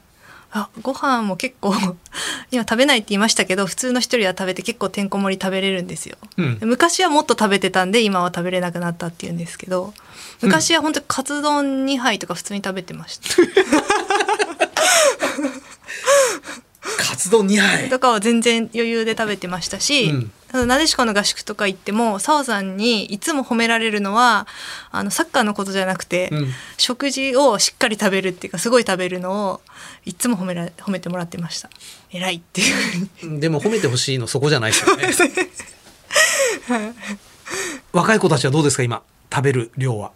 [0.54, 1.74] あご飯も結構
[2.52, 6.18] 今食べないって言いましたけど普通の人よりは食べて結構てんこ盛り食べれるんですよ。
[6.38, 6.58] うん。
[6.64, 9.94] 昔はもっと食べてたんで今は食べれなくなったっていうんですけど
[10.42, 13.30] 昔は本当にカツ丼2杯とか普通に食べてました、
[16.98, 17.90] カツ丼2杯。
[17.90, 24.48] とかは全然余裕で食べてましたし、うんなでしこの合宿とか行っても澤さんにいつも褒められるのは
[24.92, 26.48] あのサッカーのことじゃなくて、うん
[26.78, 29.62] 食事をしっかり食べるっていうかすごい食べるのを
[30.04, 31.70] いつも褒めら褒めてもらってました
[32.12, 35.10] 偉いっていうでも褒めてほしいのそこじゃないですよね。
[37.94, 39.04] 若い子たちはどうですか今？
[39.32, 40.12] 食べる量は。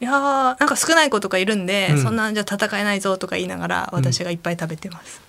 [0.00, 5.20] いやーなんか少ない子とかいるんで、うんそんなんじゃ戦えないぞとか言いながら私がいっぱい食べてます、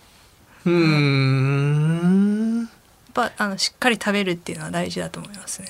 [0.66, 2.59] うーん。
[2.61, 2.70] やっ
[3.14, 5.68] ぱあのしっかり食べるっていうのは大事だと思いますね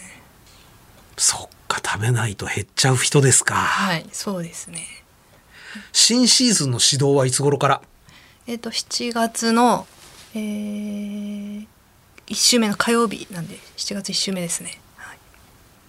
[1.17, 3.55] そっか食べないと減っちゃう人ですか。
[3.55, 4.79] はいそうですね
[5.91, 7.81] 新シーズンの指導はいつ頃から？
[8.47, 9.87] えっ、と7月の
[10.35, 11.67] えー、
[12.27, 15.17] 1週目の火曜日なんで7月1週目ですね、はい、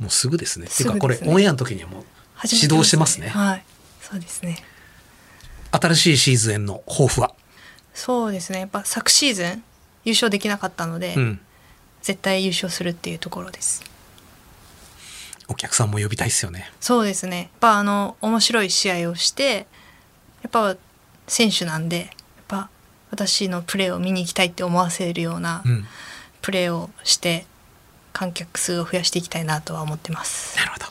[0.03, 0.67] もうすぐですね。
[0.67, 3.29] すぐてかこれオンエアの時にはもう始導してますね。
[3.29, 3.65] はい
[4.03, 4.59] そうですね
[5.73, 7.35] 新しいシーズンへの抱負は？
[7.95, 9.63] そうですねやっぱ昨シーズン
[10.05, 11.41] 優勝できなかったので、うん。
[12.05, 13.83] 絶対優勝するっていうところです
[15.49, 16.71] お客さんも呼びたいですよね。
[16.81, 19.67] そうですねやっぱあの面白い試合をして
[20.43, 20.77] やっぱ
[21.27, 22.07] 選手なんでやっ
[22.49, 22.71] ぱ
[23.11, 25.87] 私のプレーを見に行きたいって思わせるようなうん。
[26.41, 27.47] プレーをして
[28.13, 30.85] 観客数を増やしていきたいなとは思ってますなるほど。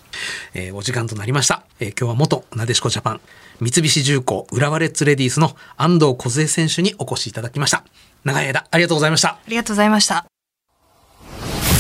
[0.56, 1.64] えーお時間となりました。
[1.80, 3.22] えー今日は元なでしこジャパン、
[3.60, 7.84] 三菱重工浦和レッズレディースの安藤梢選手にお越しいただきました。
[8.24, 9.30] 長い間ありがとうございました。
[9.30, 10.33] ありがとうございました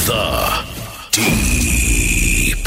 [0.05, 0.11] The
[1.11, 2.57] Deep.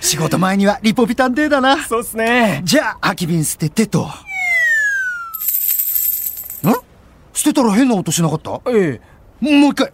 [0.00, 1.84] 仕事前にはリポビタンデーだな。
[1.84, 2.62] そうっすね。
[2.64, 4.04] じゃあ空き瓶捨ててと。
[4.04, 4.08] ん？
[7.34, 8.62] 捨てたら変な音しなかった？
[8.70, 9.00] え
[9.42, 9.50] え。
[9.60, 9.92] もう一回。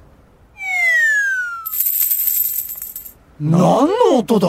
[3.40, 4.48] 何の音だ？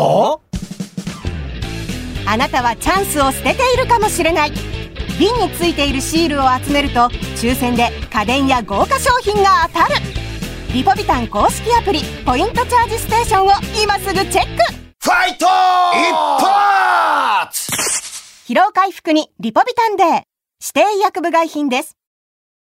[2.31, 4.51] あなたはチャンスを捨てているかもしれない
[5.19, 9.95] 瓶についているシールを集めると抽選で家電や豪華商品が当たる。
[10.73, 13.51] リポビタン公式アプリポイントチャージステーションを
[13.83, 14.73] 今すぐチェック。
[15.01, 17.71] ファイト一発!
[18.47, 20.07] 疲労回復にリポビタンデー。
[20.07, 20.23] 指
[20.73, 21.97] 定薬部外品です。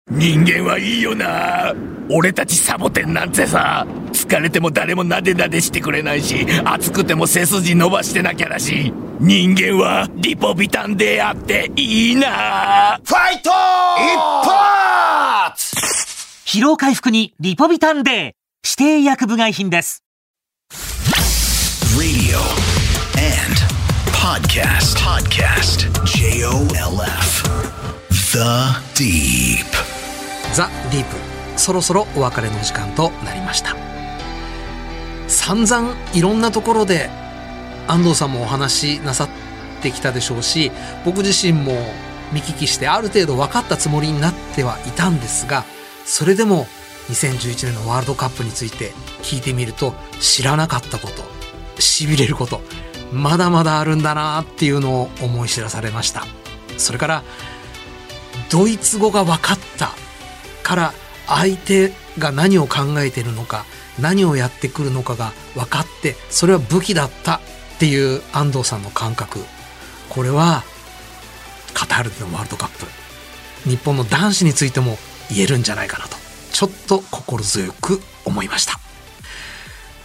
[0.09, 1.75] 人間はいいよな
[2.11, 15.77] 俺たちサボテンなんてさ疲れても誰もなでなでしてくれないし暑くても背筋伸ばしてなきゃだし人間はリポビタンであっていいなファイト一発
[16.47, 18.33] 疲労回復にリポビタンデー
[18.65, 20.03] 指定薬部外品です。
[21.99, 22.39] Radio
[23.19, 23.61] and
[24.11, 24.97] podcast.
[24.99, 25.91] Podcast.
[26.05, 27.45] J O L F.
[28.11, 28.41] The
[28.95, 29.67] Deep.
[30.55, 31.24] ザ・ディープ
[31.57, 33.77] そろそろお別れの時間となりました。
[35.29, 37.11] 散々いろんなところで
[37.89, 39.29] 安藤さんもお話しなさっ
[39.83, 40.71] てきたでしょうし
[41.05, 41.73] 僕自身も
[42.33, 45.65] 見聞きしてある程度分かったつもりになってはいたんですが
[46.05, 46.67] それでも
[47.11, 48.93] 2011年のワールドカップについて
[49.23, 51.23] 聞いてみると知らなかったこと
[51.77, 52.61] 痺れること
[53.13, 56.25] まだまだあるんだなっていうのを思い知らされました。
[56.79, 57.23] それから
[58.51, 59.91] ドイツ語が分かった
[60.65, 60.95] から
[61.27, 63.65] 相手が何を考えているのか
[63.99, 67.41] 何をやってくるのかが分かってそれは武器だったっ
[67.79, 69.41] ていう安藤さんの感覚。
[70.09, 70.63] これは
[71.73, 72.87] カタールでのワールドカップ。
[73.69, 74.99] 日本の男子についても
[75.31, 76.17] 言えるんじゃないかなと。
[76.53, 78.79] ちょっと心強く思いました。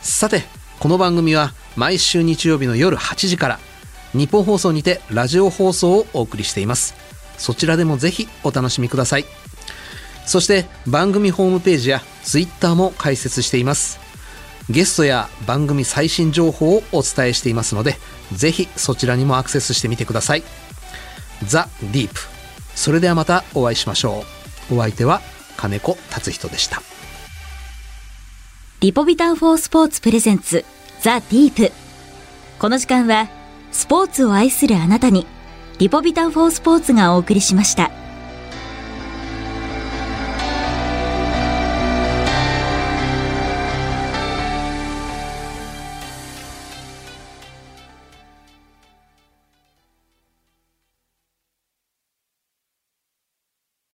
[0.02, 0.44] さて
[0.80, 3.60] この番組は毎週日曜日の夜8時から
[4.14, 6.96] 日本放送にてラジオ放送をお送りしています。
[7.38, 9.26] そちらでもぜひお楽しみください。
[10.30, 14.00] そして番組ホームページやツイッターも開設しています。
[14.70, 17.98] ゲストや番組最新情報をお伝えしていますので
[18.32, 20.44] ぜひそちらにもアクセスしてみてください。
[21.48, 22.20] ザ・ディープ。
[22.76, 24.24] それではまたお会いしましょ
[24.70, 24.76] う。
[24.76, 25.20] お相手は
[25.58, 26.84] 金子達仁でした。
[28.82, 30.64] リポビタンフォースポーツプレゼンツ
[31.02, 31.72] ザ・ディープ。
[32.60, 33.30] この時間は
[33.72, 35.26] スポーツを愛するあなたに
[35.80, 37.90] リポビタンフォースポーツがお送りしました。